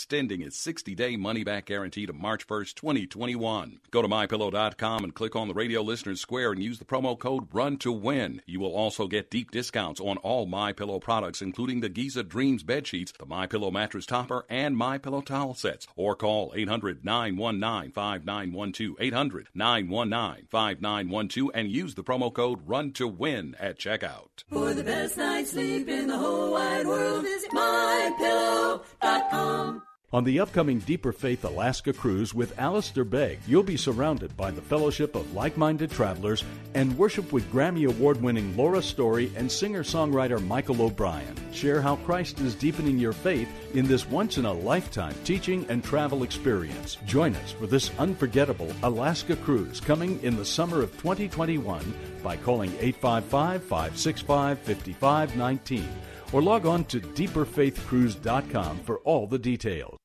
[0.00, 3.80] extending its 60 day money back guarantee to March 1st, 2021.
[3.90, 7.46] Go to mypillow.com and click on the radio listeners square and use the promo code
[7.52, 8.40] RUN to win.
[8.46, 12.62] You will also get deep discounts on all My Pillow products, including the Giza Dreams
[12.62, 15.86] bed sheets, the My Pillow mattress topper, and My Pillow towel sets.
[15.96, 18.96] Or call 800 919 5912.
[18.98, 24.44] 800 919 5912 and use the promo code RUN to win at checkout.
[24.48, 29.82] For the best night's sleep in the whole wide world, visit mypillow.com.
[30.12, 34.60] On the upcoming Deeper Faith Alaska cruise with Alistair Begg, you'll be surrounded by the
[34.60, 36.42] fellowship of like minded travelers
[36.74, 41.36] and worship with Grammy Award winning Laura Story and singer songwriter Michael O'Brien.
[41.52, 45.84] Share how Christ is deepening your faith in this once in a lifetime teaching and
[45.84, 46.96] travel experience.
[47.06, 51.94] Join us for this unforgettable Alaska cruise coming in the summer of 2021
[52.24, 55.88] by calling 855 565 5519
[56.32, 59.96] or log on to deeperfaithcruise.com for all the details.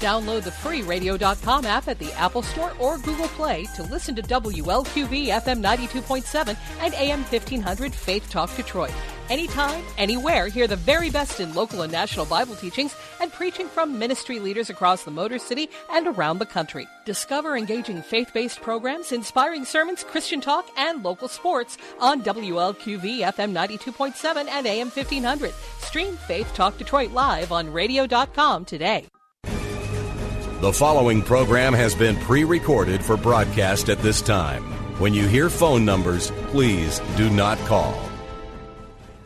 [0.00, 4.22] Download the free radio.com app at the Apple Store or Google Play to listen to
[4.22, 8.94] WLQV FM 92.7 and AM 1500 Faith Talk Detroit.
[9.30, 13.96] Anytime, anywhere, hear the very best in local and national Bible teachings and preaching from
[13.96, 16.88] ministry leaders across the Motor City and around the country.
[17.04, 23.52] Discover engaging faith based programs, inspiring sermons, Christian talk, and local sports on WLQV FM
[23.54, 25.54] 92.7 and AM 1500.
[25.78, 29.06] Stream Faith Talk Detroit live on radio.com today.
[29.44, 34.64] The following program has been pre recorded for broadcast at this time.
[34.98, 38.09] When you hear phone numbers, please do not call.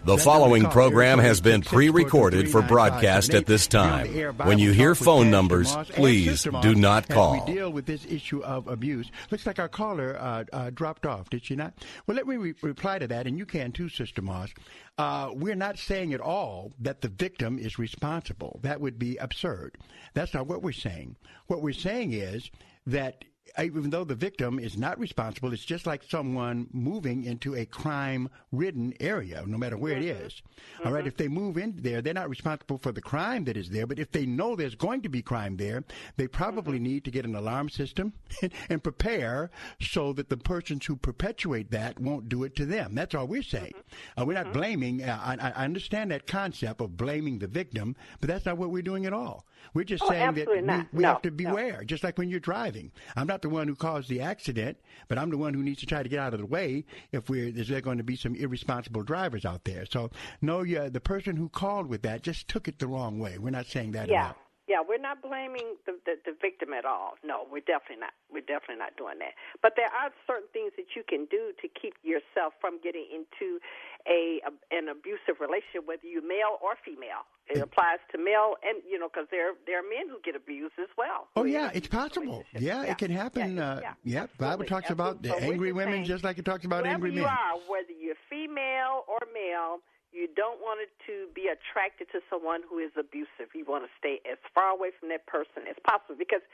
[0.04, 4.06] The following program has been pre recorded for broadcast at this time.
[4.36, 7.44] When you hear phone numbers, please do not call.
[7.46, 9.10] We deal with this issue of abuse.
[9.30, 11.74] Looks like our caller uh, uh, dropped off, did she not?
[12.06, 14.50] Well, let me re- reply to that, and you can too, Sister Moss.
[14.98, 18.60] Uh, we're not saying at all that the victim is responsible.
[18.62, 19.78] That would be absurd.
[20.12, 21.16] That's not what we're saying.
[21.46, 22.50] What we're saying is
[22.86, 23.24] that
[23.62, 28.28] even though the victim is not responsible, it's just like someone moving into a crime
[28.52, 30.42] ridden area, no matter where it is.
[30.78, 30.88] Mm-hmm.
[30.88, 33.70] All right, if they move in there, they're not responsible for the crime that is
[33.70, 35.84] there, but if they know there's going to be crime there,
[36.16, 36.82] they probably Mm-hmm.
[36.84, 38.12] need to get an alarm system
[38.68, 39.50] and prepare
[39.80, 42.94] so that the persons who perpetuate that won't do it to them.
[42.94, 43.72] That's all we're saying.
[43.76, 44.20] Mm-hmm.
[44.20, 48.28] Uh, we're not blaming, uh, I, I understand that concept of blaming the victim, but
[48.28, 49.46] that's not what we're doing at all.
[49.72, 51.36] We're just Oh, saying that we, we No, have to no.
[51.36, 52.92] beware, just like when you're driving.
[53.16, 55.86] I'm not the one who caused the accident, but I'm the one who needs to
[55.86, 58.34] try to get out of the way if we're there's there going to be some
[58.34, 59.86] irresponsible drivers out there.
[59.86, 60.10] So
[60.42, 63.38] no, yeah, the person who called with that just took it the wrong way.
[63.38, 64.24] We're not saying that Yeah.
[64.24, 64.36] at all.
[64.66, 67.20] Yeah, we're not blaming the, the the victim at all.
[67.22, 68.16] No, we're definitely not.
[68.32, 69.36] We're definitely not doing that.
[69.60, 73.60] But there are certain things that you can do to keep yourself from getting into
[74.08, 77.28] a, a an abusive relationship, whether you're male or female.
[77.46, 80.80] It applies to male, and you know, because there there are men who get abused
[80.80, 81.28] as well.
[81.36, 82.42] Oh yeah, it's possible.
[82.56, 83.58] Yeah, it can happen.
[83.58, 86.86] uh, yeah, Bible talks about the So angry women saying, just like it talks about
[86.86, 87.28] angry you men.
[87.28, 89.80] are, whether you're female or male,
[90.14, 93.50] you don't want it to be attracted to someone who is abusive.
[93.50, 96.46] You want to stay as far away from that person as possible because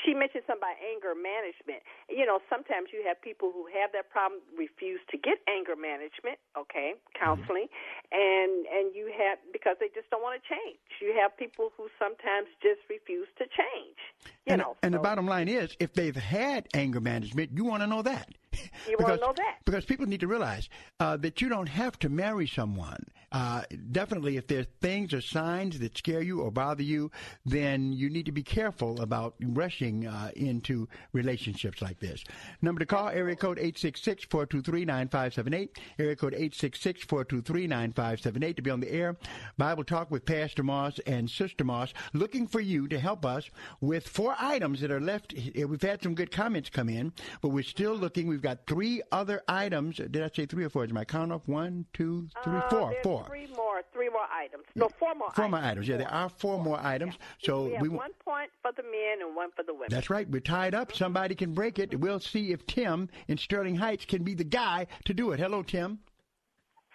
[0.00, 1.84] she mentioned something about anger management.
[2.08, 6.40] You know, sometimes you have people who have that problem refuse to get anger management,
[6.56, 7.12] okay, mm-hmm.
[7.12, 7.68] counseling,
[8.08, 10.80] and and you have because they just don't want to change.
[11.04, 14.00] You have people who sometimes just refuse to change.
[14.48, 17.84] You and know, and the bottom line is, if they've had anger management, you want
[17.84, 18.32] to know that.
[18.88, 19.58] You wanna know that.
[19.64, 23.06] Because people need to realize uh, that you don't have to marry someone.
[23.32, 27.10] Uh, definitely, if there's things or signs that scare you or bother you,
[27.46, 32.22] then you need to be careful about rushing uh, into relationships like this.
[32.60, 39.16] Number to call, area code 866-423-9578, area code 866-423-9578 to be on the air.
[39.56, 43.48] Bible Talk with Pastor Moss and Sister Moss, looking for you to help us
[43.80, 45.32] with four items that are left.
[45.54, 48.26] We've had some good comments come in, but we're still looking.
[48.26, 49.96] We've got three other items.
[49.96, 50.84] Did I say three or four?
[50.84, 51.46] Is my count off?
[51.46, 53.24] One, two, three, Uh, four, four.
[53.26, 54.64] Three more, three more items.
[54.74, 55.30] No, four more.
[55.32, 55.50] Four items.
[55.52, 55.88] more items.
[55.88, 57.14] Yeah, there are four more items.
[57.40, 59.88] So we have we one point for the men and one for the women.
[59.90, 60.28] That's right.
[60.28, 60.94] We're tied up.
[60.94, 61.98] Somebody can break it.
[61.98, 65.40] We'll see if Tim in Sterling Heights can be the guy to do it.
[65.40, 66.00] Hello, Tim.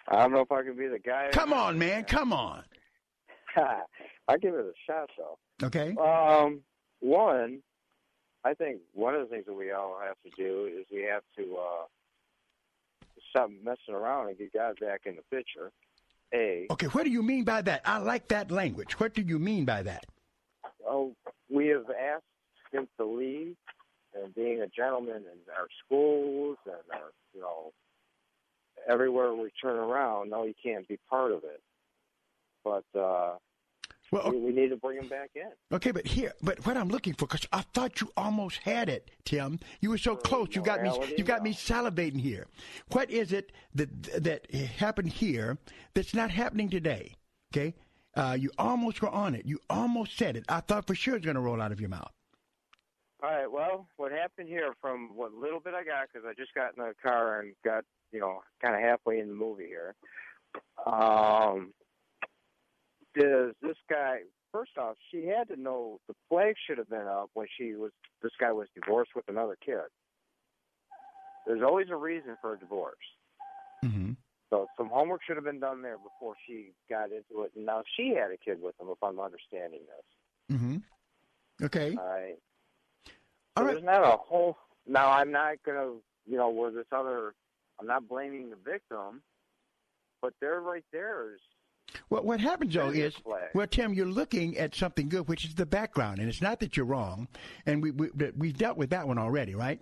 [0.08, 1.28] I don't know if I can be the guy.
[1.32, 2.04] Come on, man.
[2.04, 2.62] Come on.
[3.56, 5.38] I give it a shot though.
[5.66, 5.94] Okay.
[5.96, 6.60] Um,
[7.00, 7.60] one,
[8.44, 11.22] I think one of the things that we all have to do is we have
[11.36, 11.84] to uh,
[13.30, 15.70] stop messing around and get God back in the picture.
[16.34, 17.82] A, Okay, what do you mean by that?
[17.84, 19.00] I like that language.
[19.00, 20.04] What do you mean by that?
[20.88, 21.14] oh,
[21.50, 22.24] we have asked
[22.72, 23.56] him to leave
[24.14, 27.72] and being a gentleman in our schools and our, you know,
[28.88, 30.30] everywhere we turn around.
[30.30, 31.60] No, he can't be part of it.
[32.64, 33.36] But uh,
[34.10, 35.50] Well, we, we need to bring him back in.
[35.72, 39.10] Okay, but here, but what I'm looking for, because I thought you almost had it,
[39.24, 39.60] Tim.
[39.80, 40.48] You were so close.
[40.52, 40.90] You got me.
[41.16, 42.46] You got me salivating here.
[42.92, 45.58] What is it that that happened here
[45.94, 47.16] that's not happening today?
[47.52, 47.74] Okay,
[48.14, 49.44] uh, you almost were on it.
[49.44, 50.44] You almost said it.
[50.48, 52.12] I thought for sure it was going to roll out of your mouth.
[53.22, 53.50] All right.
[53.50, 56.84] Well, what happened here, from what little bit I got, because I just got in
[56.84, 59.94] the car and got, you know, kind of halfway in the movie here.
[60.86, 61.74] Um,
[63.18, 64.20] does this guy?
[64.52, 67.90] First off, she had to know the flag should have been up when she was.
[68.22, 69.88] This guy was divorced with another kid.
[71.46, 72.96] There's always a reason for a divorce.
[73.84, 74.12] Mm-hmm.
[74.50, 77.52] So some homework should have been done there before she got into it.
[77.54, 80.56] And now she had a kid with him, if I'm understanding this.
[80.56, 80.76] Mm-hmm.
[81.64, 81.96] Okay.
[81.98, 82.36] All right.
[83.56, 83.72] All So right.
[83.72, 84.56] there's not a whole.
[84.86, 85.92] Now I'm not gonna,
[86.26, 87.34] you know, where this other.
[87.80, 89.22] I'm not blaming the victim,
[90.20, 91.34] but they're right there.
[91.34, 91.40] Is
[92.08, 93.50] What what happens though is flag.
[93.54, 96.76] well, Tim, you're looking at something good, which is the background, and it's not that
[96.76, 97.28] you're wrong,
[97.66, 99.80] and we, we we've dealt with that one already, right?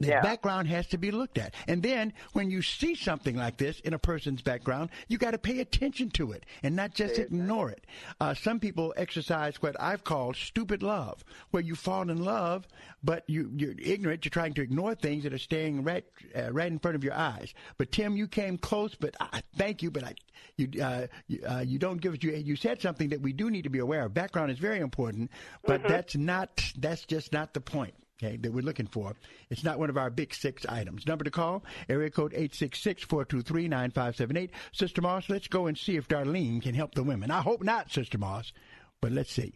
[0.00, 0.20] The Yeah.
[0.22, 3.94] background has to be looked at, and then when you see something like this in
[3.94, 7.86] a person's background, you got to pay attention to it and not just ignore it.
[8.20, 12.66] Uh, some people exercise what I've called stupid love, where you fall in love,
[13.04, 14.24] but you you're ignorant.
[14.24, 17.14] You're trying to ignore things that are staring right uh, right in front of your
[17.14, 17.54] eyes.
[17.78, 20.14] But Tim, you came close, but I thank you, but I
[20.56, 22.24] you uh, you, uh, you don't give it.
[22.24, 24.12] You you said something that we do need to be aware of.
[24.14, 25.30] Background is very important,
[25.64, 25.92] but Mm-hmm.
[25.92, 27.94] that's not that's just not the point.
[28.24, 29.16] Okay, that we're looking for.
[29.50, 31.06] It's not one of our big six items.
[31.06, 34.50] Number to call, area code 866-423-9578.
[34.72, 37.30] Sister Moss, let's go and see if Darlene can help the women.
[37.30, 38.52] I hope not, Sister Moss,
[39.00, 39.54] but let's see.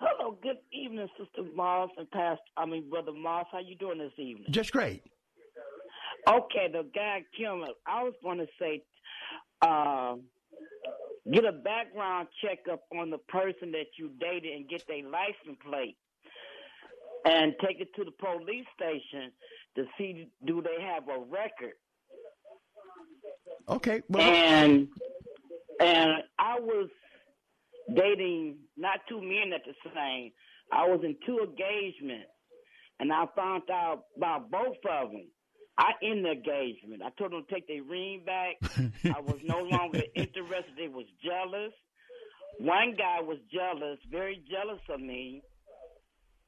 [0.00, 2.42] Hello, good evening, Sister Moss and Pastor.
[2.56, 3.46] I mean, Brother Moss.
[3.52, 4.46] How you doing this evening?
[4.50, 5.02] Just great.
[6.28, 7.64] Okay, the guy Kim.
[7.86, 8.82] I was going to say,
[9.62, 10.16] uh,
[11.32, 15.96] get a background checkup on the person that you dated and get their license plate,
[17.28, 19.30] and take it to the police station
[19.76, 21.74] to see do they have a record.
[23.68, 24.02] Okay.
[24.08, 24.88] Well, and
[25.80, 26.88] and I was
[27.94, 30.32] dating not two men at the same.
[30.72, 32.30] I was in two engagements,
[32.98, 35.28] and I found out about both of them.
[35.78, 37.02] I end the engagement.
[37.04, 38.56] I told them to take their ring back.
[39.04, 40.74] I was no longer interested.
[40.76, 41.72] They was jealous.
[42.58, 45.42] One guy was jealous, very jealous of me,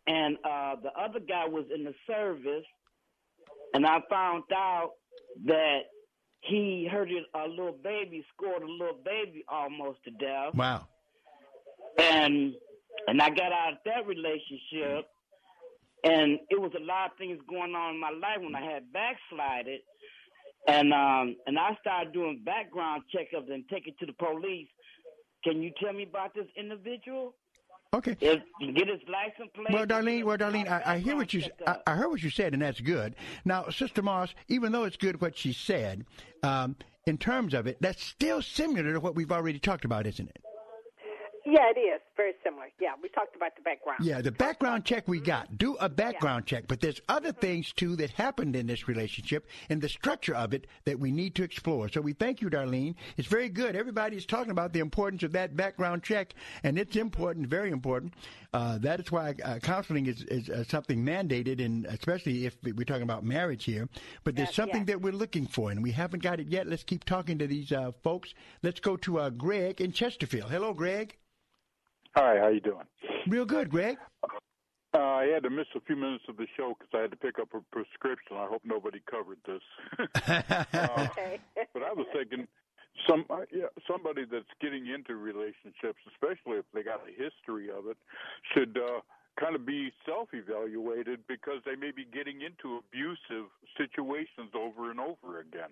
[0.07, 2.65] and uh, the other guy was in the service.
[3.73, 4.93] And I found out
[5.47, 5.81] that
[6.41, 10.55] he hurted a little baby, scored a little baby almost to death.
[10.55, 10.87] Wow.
[11.99, 12.55] And
[13.07, 15.07] and I got out of that relationship
[16.05, 18.93] and it was a lot of things going on in my life when I had
[18.93, 19.81] backslided,
[20.67, 24.69] and um, and I started doing background checkups and taking it to the police.
[25.45, 27.35] Can you tell me about this individual?
[27.93, 28.17] Okay.
[28.21, 29.73] Get his license plate.
[29.73, 32.53] Well, Darlene, well, Darlene, I, I hear what you I, I heard what you said,
[32.53, 33.17] and that's good.
[33.45, 36.05] Now, Sister Moss, even though it's good what she said,
[36.45, 36.77] um,
[37.07, 40.45] in terms of it, that's still similar to what we've already talked about, isn't it?
[41.47, 42.67] Yeah, it is very similar.
[42.81, 44.05] Yeah, we talked about the background.
[44.05, 45.57] Yeah, the background check we got.
[45.57, 49.81] Do a background check, but there's other things too that happened in this relationship and
[49.81, 51.89] the structure of it that we need to explore.
[51.89, 52.95] So we thank you, Darlene.
[53.17, 53.75] It's very good.
[53.75, 58.15] Everybody's talking about the importance of that background check, and it's important, very important.
[58.53, 62.85] Uh, that is why uh, counseling is, is uh, something mandated, and especially if we're
[62.85, 63.89] talking about marriage here.
[64.25, 66.67] But there's something that we're looking for, and we haven't got it yet.
[66.67, 68.35] Let's keep talking to these uh, folks.
[68.63, 70.51] Let's go to uh, Greg in Chesterfield.
[70.51, 71.17] Hello, Greg.
[72.17, 72.87] Hi, how you doing?
[73.29, 73.97] Real good, Greg.
[74.93, 77.17] Uh, I had to miss a few minutes of the show because I had to
[77.17, 78.37] pick up a prescription.
[78.37, 79.63] I hope nobody covered this.
[80.27, 81.07] uh,
[81.73, 82.49] but I was thinking,
[83.09, 87.87] some uh, yeah, somebody that's getting into relationships, especially if they got a history of
[87.87, 87.97] it,
[88.53, 89.01] should uh,
[89.39, 93.47] kind of be self-evaluated because they may be getting into abusive
[93.79, 95.71] situations over and over again.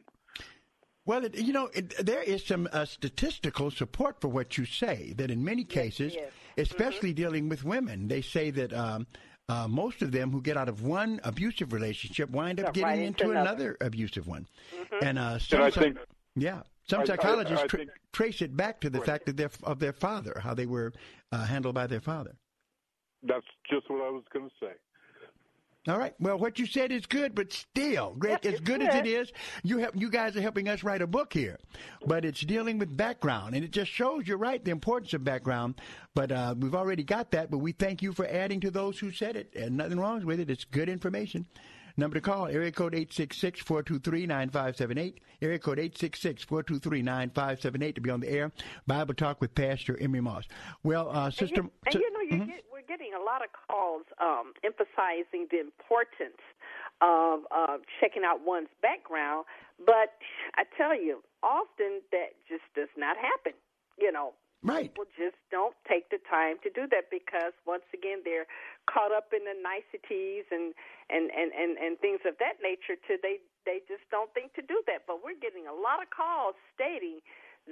[1.09, 5.15] Well, it, you know, it, there is some uh, statistical support for what you say.
[5.17, 6.15] That in many cases,
[6.59, 9.07] especially dealing with women, they say that um,
[9.49, 12.85] uh, most of them who get out of one abusive relationship wind up Yeah, getting
[12.85, 13.49] right into into another.
[13.71, 13.77] another.
[13.81, 14.47] abusive one.
[14.77, 14.99] Mhm.
[15.03, 15.99] And uh, And some, I psy- think-
[16.37, 19.39] yeah, some I- I- psychologists I tra- think- trace it back to the fact that
[19.39, 20.93] they're of their father, how they were
[21.33, 22.37] uh, handled by their father.
[23.23, 24.73] That's just what I was going to say.
[25.87, 26.12] All right.
[26.18, 29.79] Well, what you said is good, but still, Greg, as good as it is, you
[29.79, 31.59] help, you guys are helping us write a book here,
[32.05, 35.81] but it's dealing with background, and it just shows you're right the importance of background.
[36.14, 37.51] But uh, we've already got that.
[37.51, 40.41] But we thank you for adding to those who said it, and nothing wrong with
[40.41, 40.51] it.
[40.51, 41.47] It's good information.
[41.99, 45.14] Number to call, area code 866-423-9578.
[45.43, 48.53] Area code 866-423-9578 to be on the air.
[48.87, 50.45] Bible Talk with Pastor Emery Moss.
[50.85, 51.62] Well, uh, Sister...
[51.62, 55.49] And you, and you know, you get, we're getting a lot of calls um, emphasizing
[55.49, 56.43] the importance
[57.01, 59.47] of uh, checking out one's background.
[59.81, 60.18] But
[60.61, 63.57] I tell you, often that just does not happen.
[63.97, 64.91] You know, Right.
[64.91, 68.51] people just don't take the time to do that because once again they're
[68.91, 70.74] caught up in the niceties and
[71.07, 72.99] and and and, and things of that nature.
[73.07, 75.07] To they they just don't think to do that.
[75.07, 77.22] But we're getting a lot of calls stating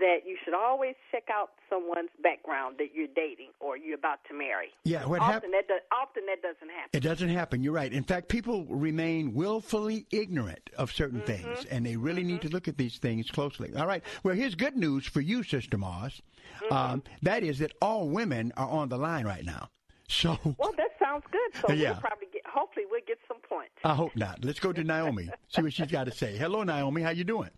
[0.00, 4.34] that you should always check out someone's background that you're dating or you're about to
[4.34, 4.68] marry.
[4.84, 6.90] Yeah, what hap- often that often that doesn't happen.
[6.92, 7.62] It doesn't happen.
[7.62, 7.92] You're right.
[7.92, 11.26] In fact, people remain willfully ignorant of certain Mm-hmm.
[11.52, 13.74] things, and they really need to look at these things closely.
[13.76, 14.02] All right.
[14.22, 16.20] Well, here's good news for you, Sister Moss.
[16.64, 16.72] Mm-hmm.
[16.74, 19.68] Um, that is that all women are on the line right now.
[20.08, 21.60] So Well, that sounds good.
[21.66, 21.90] So Yeah.
[21.92, 22.42] we'll probably get.
[22.46, 23.72] Hopefully, we'll get some points.
[23.82, 24.44] I hope not.
[24.44, 25.28] Let's go to Naomi.
[25.48, 26.36] See what she's got to say.
[26.36, 27.02] Hello, Naomi.
[27.02, 27.50] How you doing?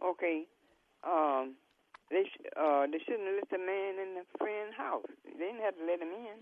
[0.00, 0.44] Okay.
[1.06, 1.54] Um,
[2.10, 5.06] they sh- uh they shouldn't have let the man in the friend's house.
[5.24, 6.38] They didn't have to let him in.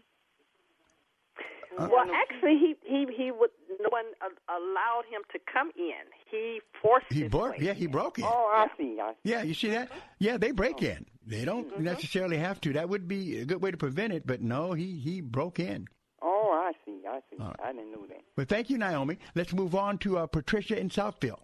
[1.78, 3.50] Well, actually, he he he would.
[3.80, 6.02] No one uh, allowed him to come in.
[6.30, 7.06] He forced.
[7.10, 7.58] He broke.
[7.60, 8.24] Yeah, he broke in.
[8.24, 8.98] Oh, I see.
[9.00, 9.30] I see.
[9.30, 9.88] Yeah, you see that?
[10.18, 11.06] Yeah, they break in.
[11.24, 11.84] They don't Mm-hmm.
[11.84, 12.72] necessarily have to.
[12.72, 14.26] That would be a good way to prevent it.
[14.26, 15.86] But no, he he broke in.
[16.20, 17.02] Oh, I see.
[17.08, 17.36] I see.
[17.40, 17.56] All right.
[17.64, 18.20] I didn't know that.
[18.36, 19.18] Well, thank you, Naomi.
[19.36, 21.38] Let's move on to uh, Patricia in Southfield.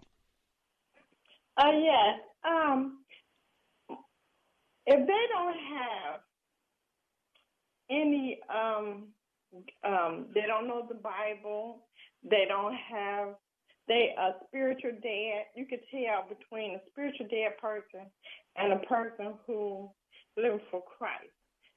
[1.57, 2.19] Uh, yes.
[2.45, 2.99] Um,
[4.87, 6.21] if they don't have
[7.91, 9.05] any um
[9.85, 11.87] um, they don't know the Bible.
[12.29, 13.37] They don't have
[13.89, 15.47] they a spiritual dad.
[15.55, 18.11] You could tell between a spiritual dead person
[18.57, 19.89] and a person who
[20.37, 21.31] lives for Christ.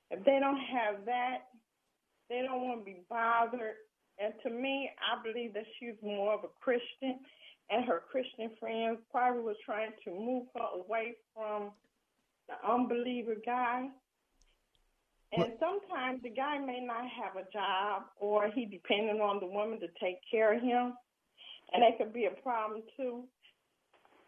[0.09, 1.53] If they don't have that,
[2.29, 3.77] they don't want to be bothered.
[4.17, 7.19] And to me, I believe that she's more of a Christian,
[7.69, 11.71] and her Christian friends probably were trying to move her away from
[12.49, 13.87] the unbeliever guy.
[15.31, 19.79] And sometimes the guy may not have a job, or he depending on the woman
[19.79, 20.93] to take care of him,
[21.71, 23.25] and that could be a problem too.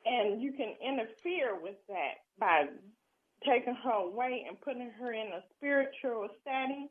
[0.06, 2.66] And you can interfere with that by
[3.46, 6.90] taking her away and putting her in a spiritual setting.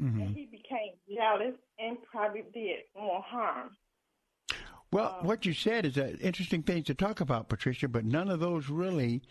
[0.00, 0.20] Mm-hmm.
[0.22, 3.70] And he became jealous and probably did more harm.
[4.90, 8.40] Well, what you said is an interesting thing to talk about, Patricia, but none of
[8.40, 9.22] those really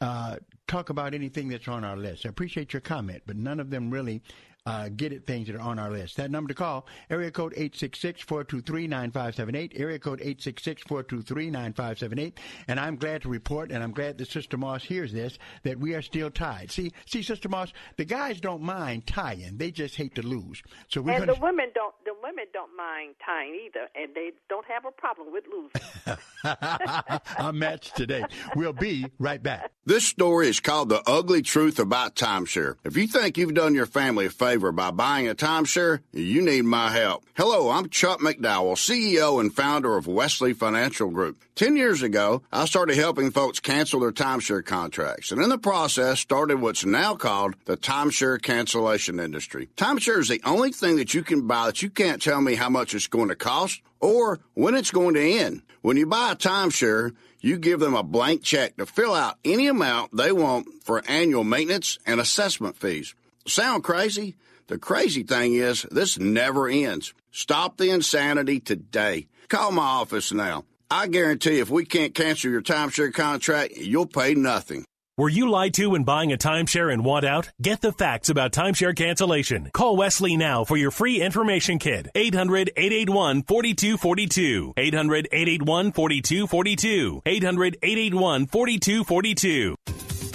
[0.00, 0.36] uh,
[0.66, 2.24] talk about anything that's on our list.
[2.26, 4.22] I appreciate your comment, but none of them really
[4.66, 6.16] uh, get at things that are on our list.
[6.16, 12.32] That number to call, area code 866-423-9578, area code 866-423-9578.
[12.68, 15.94] And I'm glad to report, and I'm glad that Sister Moss hears this, that we
[15.94, 16.70] are still tied.
[16.70, 19.56] See, see, Sister Moss, the guys don't mind tying.
[19.56, 20.62] They just hate to lose.
[20.88, 21.34] So we're and gonna...
[21.34, 21.94] the women don't.
[22.04, 25.80] The women don't mind tying either, and they don't have a problem with losing.
[27.38, 28.24] I'm matched today.
[28.56, 29.70] We'll be right back.
[29.86, 32.76] This story is called The Ugly Truth About Timeshare.
[32.84, 36.62] If you think you've done your family a favor by buying a timeshare, you need
[36.62, 37.24] my help.
[37.34, 41.42] Hello, I'm Chuck McDowell, CEO and founder of Wesley Financial Group.
[41.54, 46.20] Ten years ago, I started helping folks cancel their timeshare contracts, and in the process
[46.20, 49.70] started what's now called the timeshare cancellation industry.
[49.76, 52.68] Timeshare is the only thing that you can buy that you can't tell me how
[52.68, 55.62] much it's going to cost or when it's going to end.
[55.80, 59.66] When you buy a timeshare, you give them a blank check to fill out any
[59.66, 63.14] amount they want for annual maintenance and assessment fees.
[63.46, 64.36] Sound crazy?
[64.70, 67.12] The crazy thing is, this never ends.
[67.32, 69.26] Stop the insanity today.
[69.48, 70.64] Call my office now.
[70.88, 74.84] I guarantee if we can't cancel your timeshare contract, you'll pay nothing.
[75.20, 77.50] Were you lied to when buying a timeshare and want out?
[77.60, 79.68] Get the facts about timeshare cancellation.
[79.74, 82.08] Call Wesley now for your free information kit.
[82.14, 84.72] 800 881 4242.
[84.78, 87.22] 800 881 4242.
[87.26, 89.76] 800 881 4242.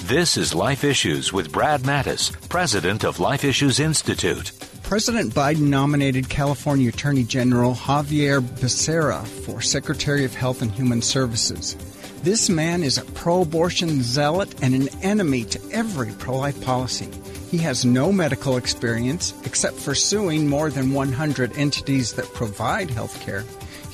[0.08, 4.52] This is Life Issues with Brad Mattes, president of Life Issues Institute.
[4.84, 11.76] President Biden nominated California Attorney General Xavier Becerra for Secretary of Health and Human Services.
[12.22, 17.10] This man is a pro abortion zealot and an enemy to every pro life policy.
[17.50, 23.20] He has no medical experience except for suing more than 100 entities that provide health
[23.22, 23.44] care.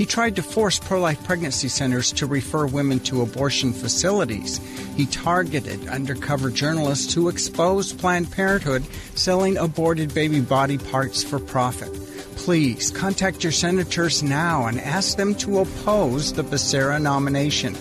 [0.01, 4.57] He tried to force pro life pregnancy centers to refer women to abortion facilities.
[4.97, 8.83] He targeted undercover journalists who exposed Planned Parenthood
[9.13, 11.93] selling aborted baby body parts for profit.
[12.35, 17.75] Please contact your senators now and ask them to oppose the Becerra nomination.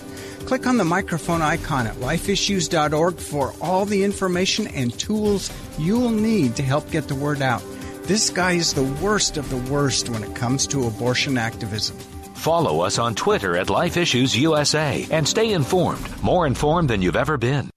[0.45, 6.55] Click on the microphone icon at lifeissues.org for all the information and tools you'll need
[6.57, 7.63] to help get the word out.
[8.03, 11.97] This guy is the worst of the worst when it comes to abortion activism.
[12.41, 17.15] Follow us on Twitter at Life Issues USA and stay informed, more informed than you've
[17.15, 17.69] ever been.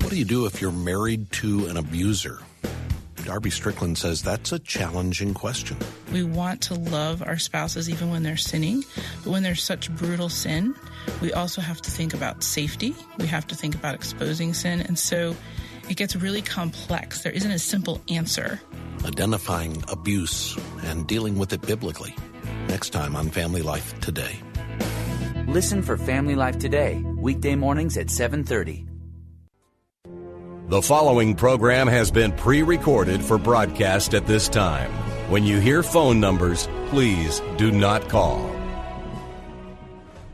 [0.00, 2.38] What do you do if you're married to an abuser?
[3.26, 5.76] Darby Strickland says that's a challenging question.
[6.14, 8.84] We want to love our spouses even when they're sinning,
[9.22, 10.74] but when there's such brutal sin,
[11.20, 12.94] we also have to think about safety.
[13.18, 14.80] We have to think about exposing sin.
[14.80, 15.36] And so
[15.90, 17.20] it gets really complex.
[17.20, 18.62] There isn't a simple answer.
[19.04, 22.14] Identifying abuse and dealing with it biblically.
[22.76, 24.38] Next time on Family Life Today.
[25.48, 28.84] Listen for Family Life Today, weekday mornings at 7:30.
[30.68, 34.90] The following program has been pre-recorded for broadcast at this time.
[35.30, 38.55] When you hear phone numbers, please do not call.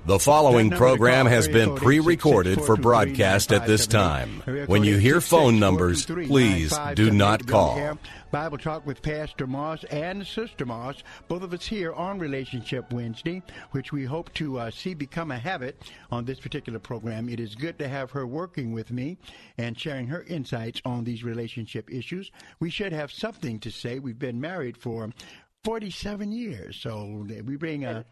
[0.04, 4.42] The following program has been pre-recorded for broadcast at this time.
[4.66, 7.98] When you hear phone numbers, please do not call.
[8.32, 13.42] Bible Talk with Pastor Moss and Sister Moss, both of us here on Relationship Wednesday,
[13.70, 15.80] which we hope to uh, see become a habit
[16.10, 17.28] on this particular program.
[17.28, 19.18] It is good to have her working with me
[19.56, 22.32] and sharing her insights on these relationship issues.
[22.58, 24.00] We should have something to say.
[24.00, 25.10] We've been married for
[25.64, 28.04] 47 years, so we bring a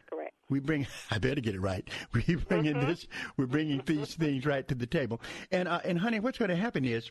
[0.51, 1.89] we bring i better get it right.
[2.13, 5.21] We bringing this we're bringing these things right to the table.
[5.51, 7.11] And uh, and honey what's going to happen is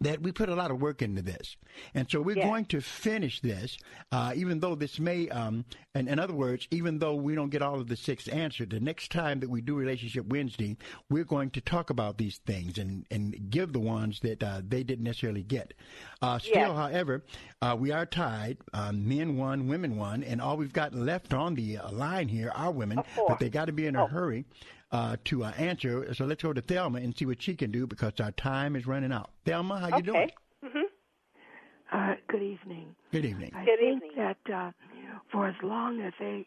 [0.00, 1.56] that we put a lot of work into this.
[1.94, 2.44] And so we're Yes.
[2.44, 3.76] going to finish this,
[4.12, 7.62] uh, even though this may, um, and in other words, even though we don't get
[7.62, 10.76] all of the six answered, the next time that we do Relationship Wednesday,
[11.10, 14.82] we're going to talk about these things and, and give the ones that uh, they
[14.82, 15.74] didn't necessarily get.
[16.22, 16.76] Uh, still, Yes.
[16.76, 17.24] however,
[17.60, 18.58] uh, we are tied.
[18.72, 22.50] Um, men won, women won, and all we've got left on the uh, line here
[22.54, 24.44] are women, but they got to be in a hurry
[24.90, 26.12] uh, to uh, answer.
[26.14, 28.86] So let's go to Thelma and see what she can do because our time is
[28.86, 29.30] running out.
[29.44, 30.30] Thelma, how you doing?
[30.64, 30.78] Mm-hmm.
[31.92, 32.94] Uh, good evening.
[33.12, 33.52] Good evening.
[33.54, 34.16] I Good think evening.
[34.16, 34.70] that uh,
[35.32, 36.46] for as long as they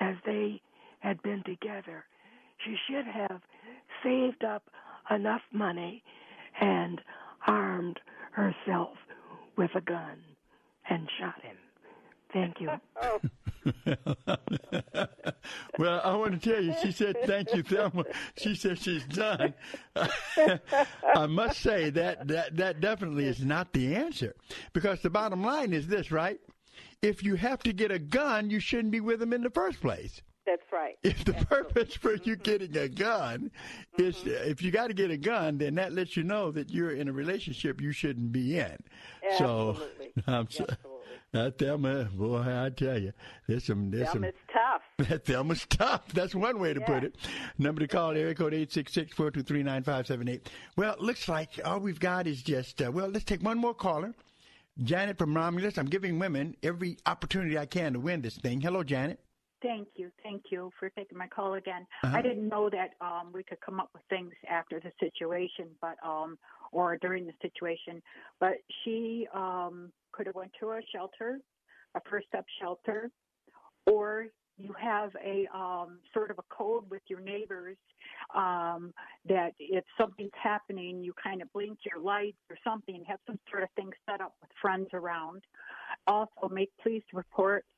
[0.00, 0.60] as they
[1.00, 2.04] had been together,
[2.64, 3.40] she should have
[4.02, 4.64] saved up
[5.10, 6.02] enough money
[6.60, 7.00] and
[7.46, 8.00] armed
[8.32, 8.96] herself
[9.56, 10.18] with a gun
[10.88, 11.56] and shot him.
[12.32, 12.70] Thank you.
[15.78, 18.04] Well, I want to tell you, she said, thank you, Thelma.
[18.36, 19.54] She said she's done.
[21.14, 24.34] I must say that, that, that definitely is not the answer.
[24.72, 26.38] Because the bottom line is this, right?
[27.00, 29.80] If you have to get a gun, you shouldn't be with them in the first
[29.80, 30.20] place.
[30.44, 30.96] that's right.
[31.02, 33.50] If the purpose for you getting a gun
[33.96, 34.50] is, Mm-hmm.
[34.50, 37.08] if you got to get a gun, then that lets you know that you're in
[37.08, 38.76] a relationship you shouldn't be in.
[39.30, 40.12] Absolutely.
[40.16, 40.66] So, I'm so,
[41.34, 43.12] uh, Thelma, boy, I tell you,
[43.46, 44.22] there's some, there's some.
[44.22, 44.82] Thelma's tough.
[45.08, 46.08] That Thelma's tough.
[46.12, 47.16] That's one way to put it.
[47.58, 50.40] Number to call, area code 866-423-9578.
[50.76, 54.14] Well, looks like all we've got is just, uh, well, let's take one more caller.
[54.82, 55.76] Janet from Romulus.
[55.76, 58.60] I'm giving women every opportunity I can to win this thing.
[58.60, 59.20] Hello, Janet.
[59.60, 60.10] Thank you.
[60.22, 61.86] Thank you for taking my call again.
[62.04, 62.16] Uh-huh.
[62.16, 65.96] I didn't know that um, we could come up with things after the situation, but
[66.04, 66.38] um,
[66.70, 68.00] or during the situation.
[68.38, 68.54] But
[68.84, 71.40] she um, could have went to a shelter,
[71.96, 73.10] a first step shelter,
[73.86, 74.26] or
[74.58, 77.76] you have a um, sort of a code with your neighbors
[78.34, 78.92] um,
[79.28, 83.04] that if something's happening, you kind of blink your lights or something.
[83.06, 85.42] Have some sort of thing set up with friends around.
[86.06, 87.68] Also, make police reports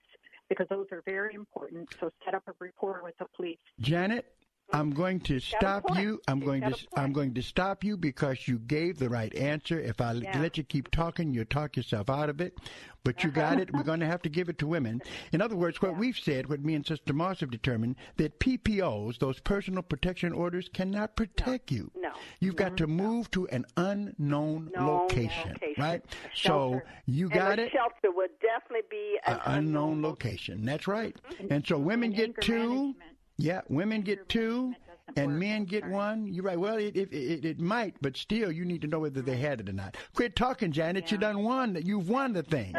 [0.51, 1.88] because those are very important.
[1.98, 3.57] So set up a report with the police.
[3.80, 4.26] Janet,
[4.72, 6.20] I'm going to stop you.
[6.28, 9.80] I'm going to I'm going to stop you because you gave the right answer.
[9.80, 10.40] If I Yeah.
[10.40, 12.58] let you keep talking, you'll talk yourself out of it.
[13.02, 13.72] But you got it.
[13.72, 15.00] We're going to have to give it to women.
[15.32, 19.18] In other words, what we've said, what me and Sister Moss have determined, that PPOs,
[19.18, 21.90] those personal protection orders, cannot protect you.
[21.96, 22.10] No.
[22.40, 25.82] You've got to move to an unknown Known location, location.
[25.82, 26.02] right?
[26.34, 27.72] So you and got the it.
[27.72, 30.64] shelter would definitely be an An unknown location.
[30.66, 31.16] That's right.
[31.32, 31.52] Mm-hmm.
[31.52, 31.84] And so mm-hmm.
[31.84, 32.94] women get two.
[33.41, 34.74] Yeah, women get two,
[35.16, 36.26] and men get one.
[36.26, 36.59] You're right.
[36.59, 39.61] Well, it, it it it might, but still, you need to know whether they had
[39.61, 39.97] it or not.
[40.14, 41.11] Quit talking, Janet.
[41.11, 41.78] You done won.
[41.82, 42.74] You've won the thing.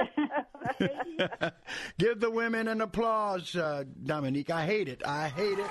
[1.97, 4.51] Give the women an applause, uh, Dominique.
[4.51, 5.01] I hate it.
[5.05, 5.69] I hate it.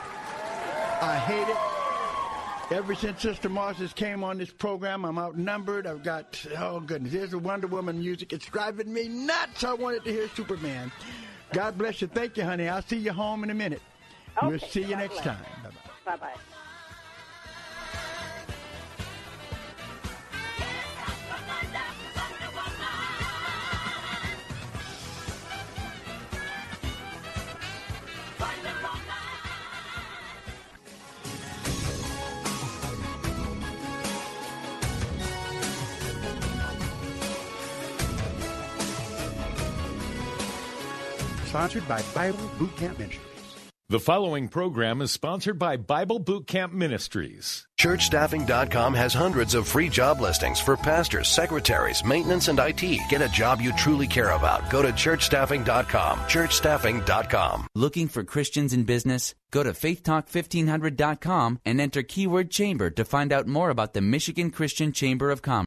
[1.02, 2.76] I hate it.
[2.76, 5.86] Ever since Sister Marcis came on this program, I'm outnumbered.
[5.86, 8.32] I've got, oh goodness, here's the Wonder Woman music.
[8.32, 9.64] It's driving me nuts.
[9.64, 10.92] I wanted to hear Superman.
[11.52, 12.06] God bless you.
[12.06, 12.68] Thank you, honey.
[12.68, 13.82] I'll see you home in a minute.
[14.42, 15.24] We'll see you God next bless.
[15.24, 15.44] time.
[15.64, 16.16] Bye-bye.
[16.16, 16.40] Bye bye.
[41.50, 43.29] Sponsored by Bible Boot Camp Ministries.
[43.90, 47.66] The following program is sponsored by Bible Boot Camp Ministries.
[47.76, 52.82] ChurchStaffing.com has hundreds of free job listings for pastors, secretaries, maintenance, and IT.
[53.08, 54.70] Get a job you truly care about.
[54.70, 56.20] Go to ChurchStaffing.com.
[56.20, 57.66] ChurchStaffing.com.
[57.74, 59.34] Looking for Christians in business?
[59.50, 64.92] Go to faithtalk1500.com and enter keyword chamber to find out more about the Michigan Christian
[64.92, 65.66] Chamber of Commerce.